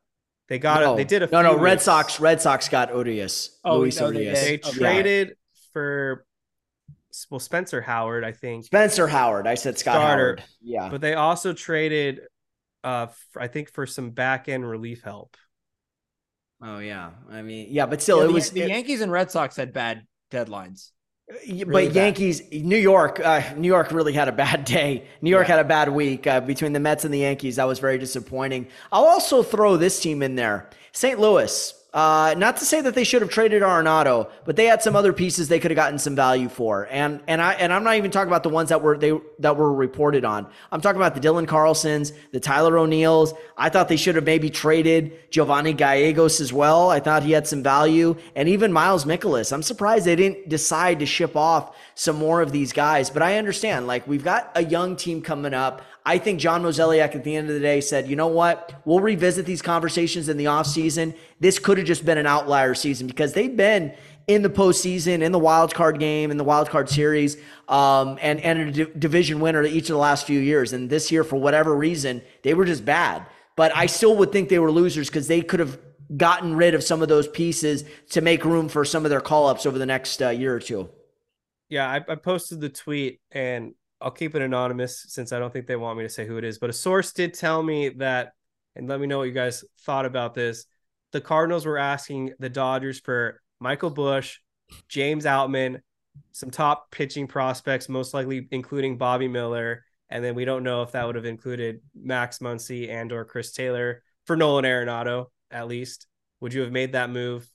[0.48, 0.96] they got no, it.
[0.98, 1.52] They did a no, no.
[1.54, 1.84] few Red moves.
[1.84, 2.20] Sox.
[2.20, 3.59] Red Sox got Urias.
[3.64, 4.40] Oh, Luis no, they Urias.
[4.44, 4.66] They did.
[4.66, 4.78] Okay.
[4.78, 5.36] traded
[5.72, 6.24] for
[7.30, 9.46] well Spencer Howard, I think, Spencer Howard.
[9.48, 10.22] I said Scott Starter.
[10.36, 10.44] Howard.
[10.61, 10.88] Yeah.
[10.90, 12.20] but they also traded,
[12.84, 15.36] uh, f- I think for some back end relief help.
[16.62, 17.11] Oh yeah.
[17.30, 18.50] I mean, yeah, but still, Yeah, it the, was.
[18.50, 20.90] the it- Yankees and Red Sox had bad deadlines.
[21.48, 21.96] Really but bad.
[21.96, 25.07] Yankees, New York, uh, New York really had a bad day.
[25.20, 25.57] New York Yeah.
[25.57, 27.57] had a bad week uh, between the Mets and the Yankees.
[27.57, 28.68] That was very disappointing.
[28.92, 31.18] I'll also throw this team in there, St.
[31.18, 31.72] Louis.
[31.97, 35.14] Uh, not to say that they should have traded Arenado, but they had some other
[35.14, 36.86] pieces they could have gotten some value for.
[36.90, 39.57] And and I and I'm not even talking about the ones that were they that
[39.57, 40.47] were reported on.
[40.70, 43.32] I'm talking about the Dylan Carlsons, the Tyler O'Neills.
[43.57, 46.90] I thought they should have maybe traded Giovanni Gallegos as well.
[46.90, 49.51] I thought he had some value, and even Miles Mikolas.
[49.51, 53.09] I'm surprised they didn't decide to ship off some more of these guys.
[53.09, 55.80] But I understand, like we've got a young team coming up.
[56.09, 58.80] I think John Mozeliak at the end of the day said, you know what?
[58.84, 61.16] We'll revisit these conversations in the offseason.
[61.40, 63.92] This could have just been an outlier season because they've been
[64.28, 67.36] in the postseason, in the wild card game, in the wild card series,
[67.68, 70.72] um, and, and a division winner each of the last few years.
[70.72, 73.26] And this year, for whatever reason, they were just bad.
[73.57, 75.76] But I still would think they were losers because they could have
[76.16, 79.48] gotten rid of some of those pieces to make room for some of their call
[79.48, 80.88] ups over the next uh, year or two.
[81.68, 85.66] Yeah, I, I posted the tweet and I'll keep it anonymous since I don't think
[85.66, 86.59] they want me to say who it is.
[86.59, 88.32] But a source did tell me that,
[88.74, 90.66] and let me know what you guys thought about this.
[91.12, 94.38] The Cardinals were asking the Dodgers for Michael Busch,
[94.88, 95.80] James Outman,
[96.32, 99.84] some top pitching prospects, most likely including Bobby Miller.
[100.11, 103.53] And then we don't know if that would have included Max Muncy and or Chris
[103.53, 106.07] Taylor for Nolan Arenado, at least.
[106.40, 107.49] Would you have made that move?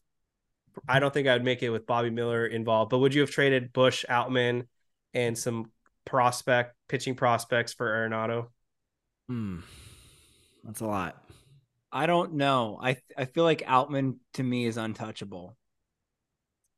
[0.87, 3.31] I don't think I would make it with Bobby Miller involved, but would you have
[3.31, 4.67] traded Busch, Outman,
[5.13, 5.71] and some
[6.05, 8.47] prospect pitching prospects for Arenado?
[9.27, 9.59] Hmm.
[10.63, 11.21] That's a lot.
[11.91, 12.79] I don't know.
[12.81, 15.57] I I feel like Outman to me is untouchable.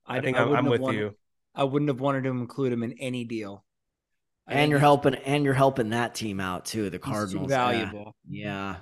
[0.05, 1.15] I, think I'm, wouldn't I'm have with wanted- you.
[1.55, 3.63] I wouldn't have wanted to include him in any deal.
[4.47, 7.49] I And you're helping and you're helping that team out too, the he's too Cardinals.
[7.51, 7.57] Yeah.
[7.71, 8.15] valuable.
[8.27, 8.75] Yeah.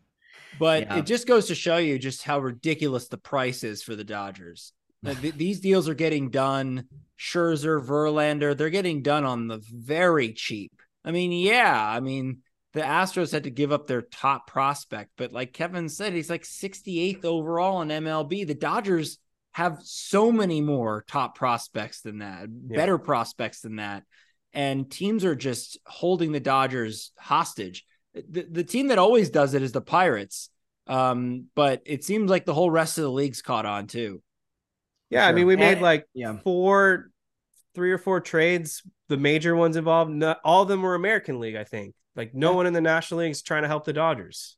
[0.58, 0.98] But Yeah.
[1.00, 4.74] it just goes to show you just how ridiculous the price is for the Dodgers.
[5.04, 6.86] Th- these deals are getting done.
[7.20, 10.72] Scherzer, Verlander, they're getting done on the very cheap.
[11.06, 12.40] I mean, yeah, I mean,
[12.74, 16.44] the Astros had to give up their top prospect, but like Kevin said, he's like
[16.44, 18.48] 68th overall in MLB.
[18.48, 19.18] The Dodgers
[19.52, 22.78] have so many more top prospects than that, Yeah.
[22.78, 24.04] better prospects than that.
[24.54, 27.86] And teams are just holding the Dodgers hostage.
[28.14, 30.50] The, the team that always does it is the Pirates.
[30.88, 34.22] Um, but it seems like the whole rest of the league's caught on too.
[35.12, 36.38] Yeah, I mean, we made And- like yeah.
[36.44, 37.10] four,
[37.76, 38.82] three or four trades.
[39.10, 41.56] The major ones involved, not, all of them were American League.
[41.56, 41.94] I think.
[42.16, 44.58] Like no one in the National League is trying to help the Dodgers.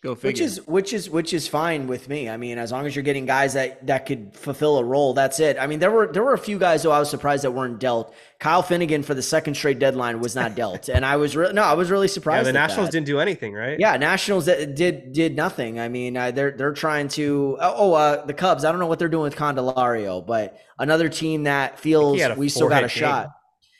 [0.00, 0.28] Go figure.
[0.28, 2.28] Which is which is which is fine with me.
[2.28, 5.40] I mean, as long as you're getting guys that that could fulfill a role, that's
[5.40, 5.58] it.
[5.58, 7.80] I mean, there were there were a few guys who I was surprised that weren't
[7.80, 8.14] dealt.
[8.38, 11.62] Kyle Finnegan for the second straight deadline was not dealt, and I was re- no,
[11.64, 12.46] I was really surprised.
[12.46, 12.54] Yeah, surprised.
[12.54, 12.92] the Nationals that.
[12.92, 13.76] didn't do anything, right?
[13.80, 15.80] Yeah, Nationals did did nothing.
[15.80, 17.56] I mean, uh, they're they're trying to.
[17.60, 18.64] Oh, oh, uh, the Cubs.
[18.64, 22.68] I don't know what they're doing with Candelario, but another team that feels we still
[22.68, 22.88] got a game.
[22.88, 23.30] shot.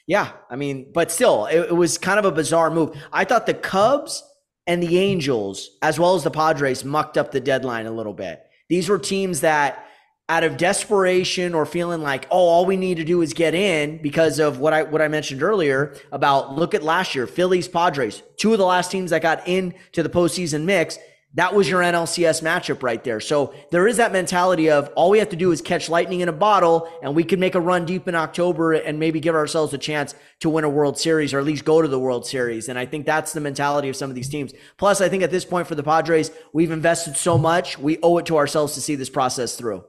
[0.08, 2.96] Yeah, I mean, but still, it, it was kind of a bizarre move.
[3.12, 4.24] I thought the Cubs
[4.68, 8.44] and the Angels, as well as the Padres, mucked up the deadline a little bit.
[8.68, 9.86] These were teams that,
[10.28, 13.96] out of desperation or feeling like, oh, all we need to do is get in
[14.02, 18.22] because of what I what I mentioned earlier about look at last year, Phillies, Padres,
[18.36, 20.98] two of the last teams that got into the postseason mix.
[21.38, 23.20] That was your NLCS matchup right there.
[23.20, 26.28] So there is that mentality of all we have to do is catch lightning in
[26.28, 29.72] a bottle and we could make a run deep in October and maybe give ourselves
[29.72, 32.68] a chance to win a World Series or at least go to the World Series.
[32.68, 34.52] And I think that's the mentality of some of these teams.
[34.78, 38.18] Plus, I think at this point for the Padres, we've invested so much, we owe
[38.18, 39.84] it to ourselves to see this process through.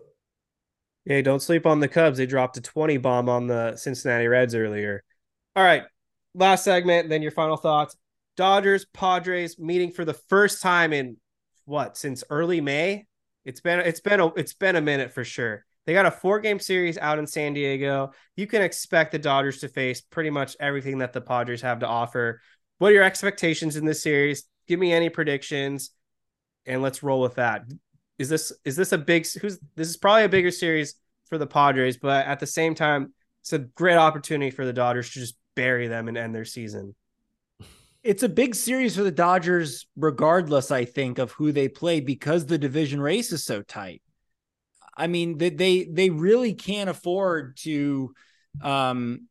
[1.06, 2.20] Hey, don't sleep on the Cubs.
[2.20, 5.04] They dropped a 20 bomb on the Cincinnati Reds earlier.
[5.56, 5.82] All right.
[6.36, 7.96] Last segment, then your final thoughts.
[8.38, 11.18] Dodgers, Padres meeting for the first time in
[11.70, 13.06] what, since early May?
[13.46, 15.66] It's been it's been a it's been a minute for sure.
[15.86, 18.12] They got a four-game series out in San Diego.
[18.36, 21.88] You can expect the Dodgers to face pretty much everything that the Padres have to
[21.88, 22.42] offer.
[22.78, 24.44] What are your expectations in this series?
[24.68, 25.92] Give me any predictions
[26.66, 27.64] and let's roll with that
[28.20, 30.96] is this is this a big who's this is probably a bigger series
[31.28, 35.10] for the Padres, but at the same time, it's a great opportunity for the Dodgers
[35.12, 36.96] to just bury them and end their season.
[38.10, 42.44] It's a big series for the Dodgers, regardless, I think, of who they play, because
[42.44, 44.02] the division race is so tight.
[44.98, 48.12] I mean, they they, they really can't afford to
[48.64, 49.28] um,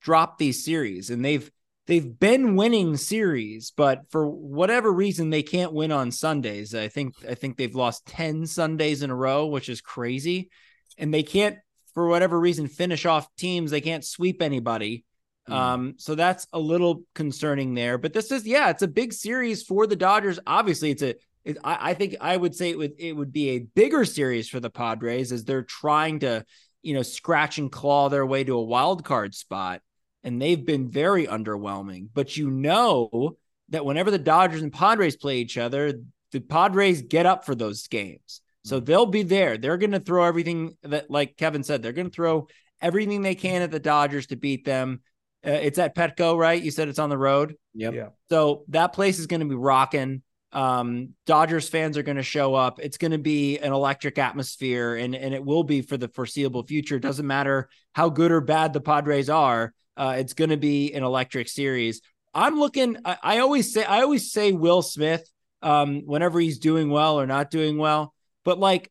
[0.00, 1.48] drop these series, and they've
[1.86, 6.74] they've been winning series, but for whatever reason they can't win on Sundays.
[6.74, 10.50] I think I think they've lost 10 Sundays in a row, which is crazy.
[10.98, 11.58] And they can't
[11.94, 13.70] for whatever reason finish off teams.
[13.70, 15.04] They can't sweep anybody.
[15.48, 15.52] Mm.
[15.52, 17.98] Um, so that's a little concerning there.
[17.98, 20.38] But this is yeah, it's a big series for the Dodgers.
[20.46, 23.50] Obviously, it's a it, I, I think I would say it would it would be
[23.50, 26.44] a bigger series for the Padres as they're trying to,
[26.82, 29.82] you know, scratch and claw their way to a wild card spot
[30.24, 32.08] and they've been very underwhelming.
[32.12, 33.36] But you know
[33.70, 35.94] that whenever the Dodgers and Padres play each other,
[36.32, 38.40] the Padres get up for those games.
[38.64, 38.84] So mm-hmm.
[38.84, 39.56] they'll be there.
[39.56, 42.48] They're going to throw everything that, like Kevin said, they're going to throw
[42.80, 45.00] everything they can at the Dodgers to beat them.
[45.48, 46.62] Uh, it's at Petco, right?
[46.62, 47.56] You said it's on the road.
[47.74, 47.94] Yep.
[47.94, 48.08] Yeah.
[48.28, 50.22] So that place is going to be rocking.
[50.52, 52.80] Um, Dodgers fans are going to show up.
[52.80, 56.64] It's going to be an electric atmosphere, and and it will be for the foreseeable
[56.64, 56.96] future.
[56.96, 59.72] It doesn't matter how good or bad the Padres are.
[59.96, 62.00] Uh, it's going to be an electric series.
[62.34, 62.96] I'm looking.
[63.04, 65.28] I, I, always say I always say Will Smith
[65.62, 68.90] um, whenever he's doing well or not doing well, but like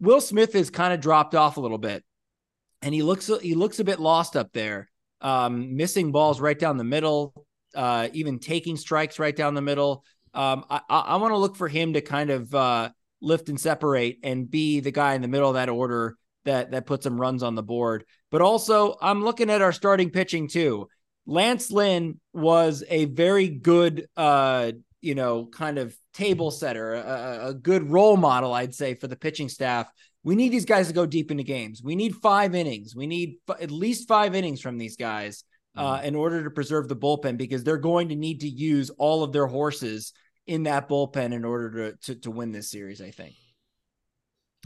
[0.00, 2.04] Will Smith is kind of dropped off a little bit,
[2.82, 4.88] and he looks he looks a bit lost up there,
[5.24, 10.04] um, missing balls right down the middle, uh, even taking strikes right down the middle.
[10.34, 12.90] Um, I, I, want to look for him to kind of uh,
[13.22, 16.86] lift and separate and be the guy in the middle of that order that that
[16.86, 18.04] puts some runs on the board.
[18.30, 20.88] But also, I'm looking at our starting pitching too.
[21.26, 27.54] Lance Lynn was a very good, uh, you know, kind of table setter, a, a
[27.54, 29.88] good role model, I'd say, for the pitching staff.
[30.24, 31.82] We need these guys to go deep into games.
[31.82, 32.96] We need five innings.
[32.96, 35.44] We need f- at least five innings from these guys
[35.76, 36.06] uh, mm-hmm.
[36.06, 39.32] in order to preserve the bullpen because they're going to need to use all of
[39.32, 40.14] their horses
[40.46, 43.02] in that bullpen in order to, to, to win this series.
[43.02, 43.34] I think.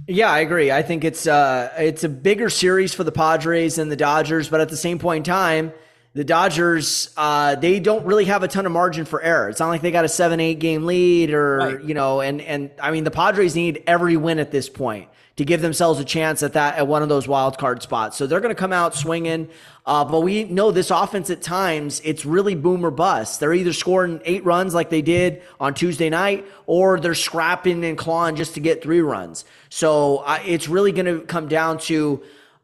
[0.06, 0.70] Yeah, I agree.
[0.70, 4.60] I think it's uh it's a bigger series for the Padres and the Dodgers, but
[4.60, 5.72] at the same point in time,
[6.14, 9.48] the Dodgers uh they don't really have a ton of margin for error.
[9.48, 11.82] It's not like they got a 7-8 game lead or right.
[11.82, 15.44] you know, and and I mean the Padres need every win at this point to
[15.44, 18.16] give themselves a chance at that at one of those wild card spots.
[18.16, 19.48] So they're going to come out swinging.
[19.86, 23.38] Uh, but we know this offense at times it's really boom or bust.
[23.38, 27.96] They're either scoring eight runs like they did on Tuesday night, or they're scrapping and
[27.96, 29.44] clawing just to get three runs.
[29.68, 32.20] So uh, it's really going to come down to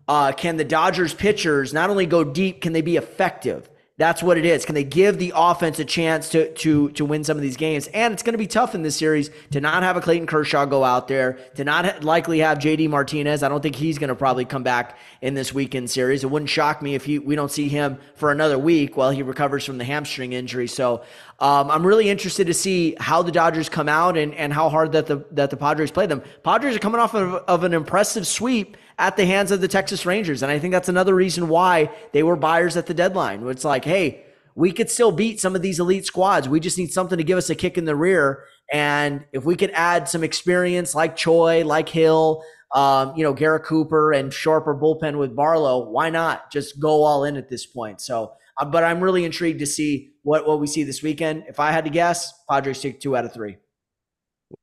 [0.09, 3.71] uh, can the Dodgers pitchers not only go deep, can they be effective?
[3.97, 4.65] That's what it is.
[4.65, 7.87] Can they give the offense a chance to to to win some of these games?
[7.95, 10.65] And it's going to be tough in this series to not have a Clayton Kershaw
[10.65, 13.45] go out there, to not likely have JD Martinez.
[13.45, 16.25] I don't think he's going to probably come back in this weekend series.
[16.25, 19.23] It wouldn't shock me if he, we don't see him for another week while he
[19.23, 20.67] recovers from the hamstring injury.
[20.67, 21.05] So
[21.41, 24.93] um, I'm really interested to see how the Dodgers come out and, and how hard
[24.93, 26.23] that the that the Padres play them.
[26.43, 30.07] Padres are coming off of, of an impressive sweep at the hands of the Texas
[30.07, 30.43] Rangers.
[30.43, 33.47] And I think that's another reason why they were buyers at the deadline.
[33.49, 34.25] It's like, hey,
[34.55, 36.49] we could still beat some of these elite squads.
[36.49, 38.45] We just need something to give us a kick in the rear.
[38.73, 43.65] And if we could add some experience like Choi, like Hill, um, you know, Garrett
[43.65, 48.01] Cooper and sharper bullpen with Barlow, why not just go all in at this point?
[48.01, 51.45] So, uh, but I'm really intrigued to see what, what we see this weekend.
[51.49, 53.57] If I had to guess, Padres take two out of three.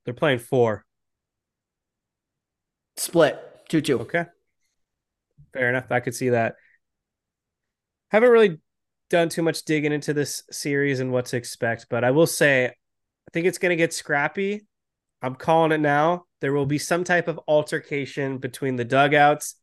[0.03, 0.83] They're playing four.
[2.97, 3.39] Split.
[3.69, 3.99] Two two.
[4.01, 4.25] Okay.
[5.53, 5.91] Fair enough.
[5.91, 6.55] I could see that.
[8.09, 8.59] Haven't really
[9.09, 12.65] done too much digging into this series and what to expect, but I will say
[12.65, 14.65] I think it's gonna get scrappy.
[15.21, 16.25] I'm calling it now.
[16.41, 19.55] There will be some type of altercation between the dugouts.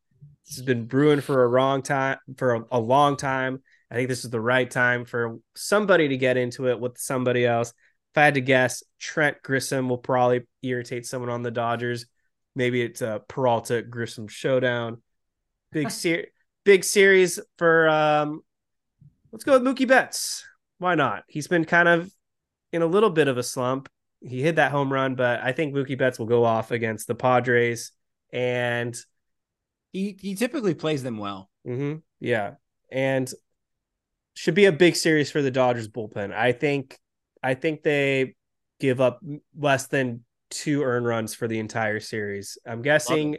[0.47, 3.61] This has been brewing for a long time for a, a long time.
[3.91, 7.45] I think this is the right time for somebody to get into it with somebody
[7.45, 7.69] else.
[7.69, 12.05] If I had to guess, Trent Grisham will probably irritate someone on the Dodgers.
[12.55, 15.01] Maybe it's a Peralta Grisham showdown.
[15.71, 16.27] Big ser-
[16.65, 18.41] big series for um
[19.31, 20.45] let's go with Mookie Betts.
[20.79, 21.23] Why not?
[21.27, 22.11] He's been kind of
[22.71, 23.89] in a little bit of a slump.
[24.21, 27.15] He hit that home run, but I think Mookie Betts will go off against the
[27.15, 27.91] Padres
[28.31, 28.95] and
[29.91, 31.49] he he typically plays them well.
[31.67, 31.99] Mm-hmm.
[32.19, 32.55] Yeah.
[32.91, 33.31] And
[34.39, 36.33] should be a big series for the Dodgers bullpen.
[36.33, 36.97] I think
[37.43, 38.35] I think they
[38.79, 39.19] give up
[39.53, 42.57] less than two earn runs for the entire series.
[42.65, 43.35] I'm guessing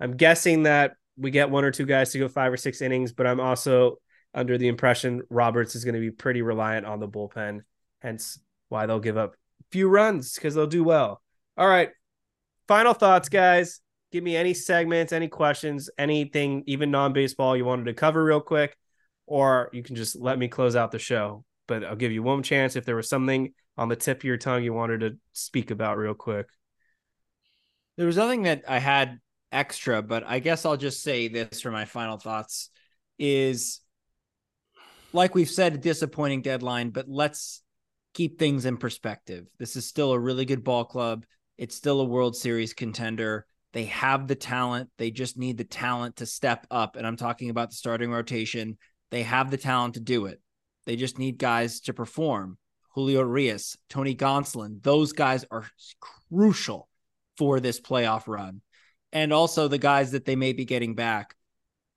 [0.00, 3.12] I'm guessing that we get one or two guys to go five or six innings,
[3.12, 3.96] but I'm also
[4.32, 7.60] under the impression Roberts is going to be pretty reliant on the bullpen,
[8.00, 8.38] hence
[8.70, 9.34] why they'll give up
[9.70, 11.20] few runs because they'll do well.
[11.58, 11.90] All right.
[12.68, 13.82] Final thoughts, guys.
[14.12, 18.40] Give me any segments, any questions, anything, even non baseball you wanted to cover real
[18.40, 18.78] quick,
[19.28, 21.44] or you can just let me close out the show.
[21.66, 24.36] But I'll give you one chance if there was something on the tip of your
[24.36, 26.48] tongue you wanted to speak about real quick?
[27.96, 29.20] There was nothing that I had
[29.52, 32.70] extra, but I guess I'll just say this for my final thoughts.
[33.18, 33.80] is
[35.12, 37.62] like we've said, a disappointing deadline, but let's
[38.14, 39.46] keep things in perspective.
[39.58, 41.24] This is still a really good ball club.
[41.56, 43.46] It's still a World Series contender.
[43.72, 44.90] They have the talent.
[44.98, 46.96] They just need the talent to step up.
[46.96, 48.76] And I'm talking about the starting rotation.
[49.10, 50.40] They have the talent to do it.
[50.86, 52.58] They just need guys to perform.
[52.94, 55.66] Julio Urias, Tony Gonsolin, those guys are
[56.30, 56.88] crucial
[57.36, 58.60] for this playoff run.
[59.12, 61.34] And also the guys that they may be getting back.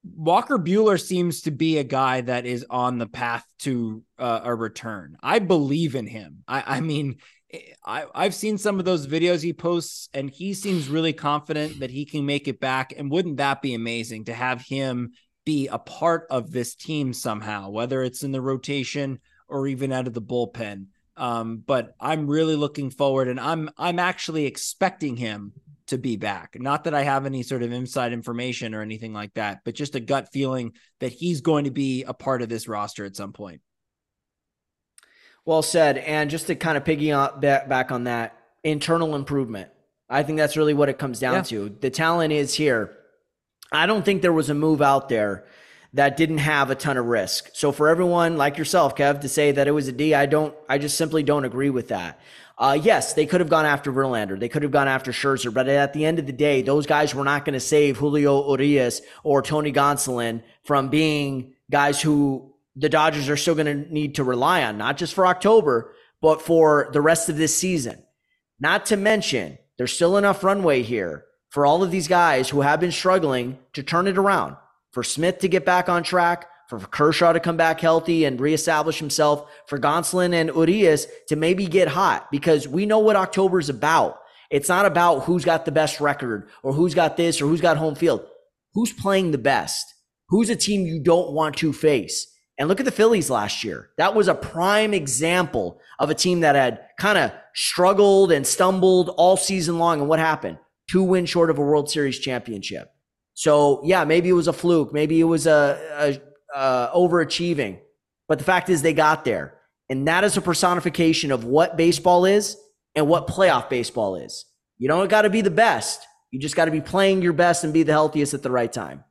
[0.03, 4.55] Walker Buehler seems to be a guy that is on the path to uh, a
[4.55, 5.16] return.
[5.22, 6.43] I believe in him.
[6.47, 7.18] I, I mean,
[7.86, 11.91] I, I've seen some of those videos he posts, and he seems really confident that
[11.91, 12.93] he can make it back.
[12.97, 15.12] And wouldn't that be amazing to have him
[15.46, 20.08] be a part of this team somehow, whether it's in the rotation or even out
[20.08, 20.88] of the bullpen?
[21.18, 25.54] Um, but I'm really looking forward, and I'm I'm actually expecting him
[25.88, 26.56] to be back.
[26.60, 29.96] Not that I have any sort of inside information or anything like that, but just
[29.96, 33.34] a gut feeling that he's going to be a part of this roster at some
[33.34, 33.62] point.
[35.46, 35.98] Well said.
[35.98, 39.70] And just to kind of piggy back on that, internal improvement.
[40.10, 41.42] I think that's really what it comes down yeah.
[41.44, 41.70] to.
[41.82, 42.98] The talent is here.
[43.72, 45.45] I don't think there was a move out there
[45.93, 47.49] that didn't have a ton of risk.
[47.53, 50.55] So for everyone like yourself, Kev, to say that it was a D, I don't,
[50.69, 52.19] I just simply don't agree with that.
[52.57, 54.39] Uh, yes, they could have gone after Verlander.
[54.39, 57.15] They could have gone after Scherzer, but at the end of the day, those guys
[57.15, 62.89] were not going to save Julio Urias or Tony Gonsolin from being guys who the
[62.89, 66.89] Dodgers are still going to need to rely on, not just for October, but for
[66.93, 68.03] the rest of this season.
[68.59, 72.80] Not to mention, there's still enough runway here for all of these guys who have
[72.80, 74.56] been struggling to turn it around,
[74.91, 78.99] for Smith to get back on track, for Kershaw to come back healthy and reestablish
[78.99, 83.68] himself, for Gonsolin and Urias to maybe get hot because we know what October is
[83.68, 84.18] about.
[84.49, 87.76] It's not about who's got the best record or who's got this or who's got
[87.76, 88.26] home field.
[88.74, 89.93] Who's playing the best?
[90.30, 92.28] Who's a team you don't want to face?
[92.58, 93.89] And look at the Phillies last year.
[93.97, 99.10] That was a prime example of a team that had kind of struggled and stumbled
[99.18, 99.99] all season long.
[99.99, 100.58] And what happened?
[100.92, 102.92] Two wins short of a World Series championship.
[103.34, 104.92] So yeah, maybe it was a fluke.
[104.92, 106.20] Maybe it was a,
[106.54, 107.80] a uh, overachieving.
[108.28, 109.58] But the fact is, they got there.
[109.89, 112.58] And that is a personification of what baseball is
[112.94, 114.46] and what playoff baseball is.
[114.80, 116.06] You don't got to be the best.
[116.30, 118.72] You just got to be playing your best and be the healthiest at the right
[118.72, 119.06] time.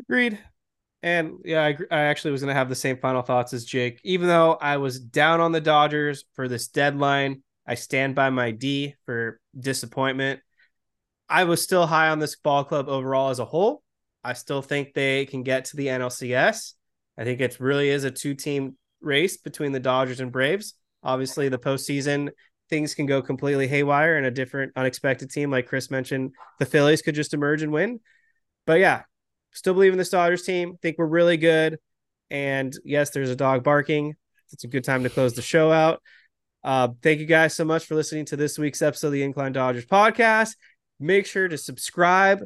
[0.00, 0.38] Agreed.
[1.02, 4.00] And yeah, I, I actually was going to have the same final thoughts as Jake.
[4.04, 8.50] Even though I was down on the Dodgers for this deadline, I stand by my
[8.50, 10.40] D for disappointment.
[11.28, 13.82] I was still high on this ball club overall as a whole.
[14.24, 16.74] I still think they can get to the NLCS.
[17.18, 20.74] I think it really is a two team race between the Dodgers and Braves.
[21.02, 22.30] Obviously, the postseason
[22.72, 27.02] things can go completely haywire and a different unexpected team, like Chris mentioned, the Phillies
[27.02, 28.00] could just emerge and win.
[28.66, 29.02] But yeah,
[29.52, 30.78] still believe in this Dodgers team.
[30.80, 31.78] Think we're really good.
[32.30, 34.14] And yes, there's a dog barking.
[34.52, 36.02] It's a good time to close the show out.
[36.64, 39.52] Uh, thank you guys so much for listening to this week's episode of the Incline
[39.52, 40.54] Dodgers podcast.
[41.00, 42.44] Make sure to subscribe,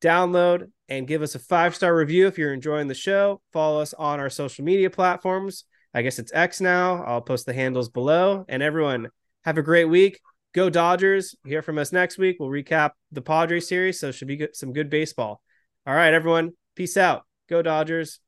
[0.00, 3.40] download, and give us a five star review if you're enjoying the show.
[3.52, 5.64] Follow us on our social media platforms.
[5.94, 7.04] I guess it's X now.
[7.04, 8.44] I'll post the handles below.
[8.48, 9.08] And everyone,
[9.44, 10.18] have a great week.
[10.52, 11.36] Go Dodgers.
[11.44, 12.36] Hear from us next week.
[12.40, 14.00] We'll recap the Padres series.
[14.00, 15.40] So, should be some good baseball.
[15.86, 16.52] All right, everyone.
[16.74, 17.24] Peace out.
[17.48, 18.18] Go Dodgers.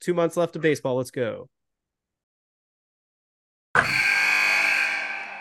[0.00, 0.96] Two months left of baseball.
[0.96, 1.48] Let's go.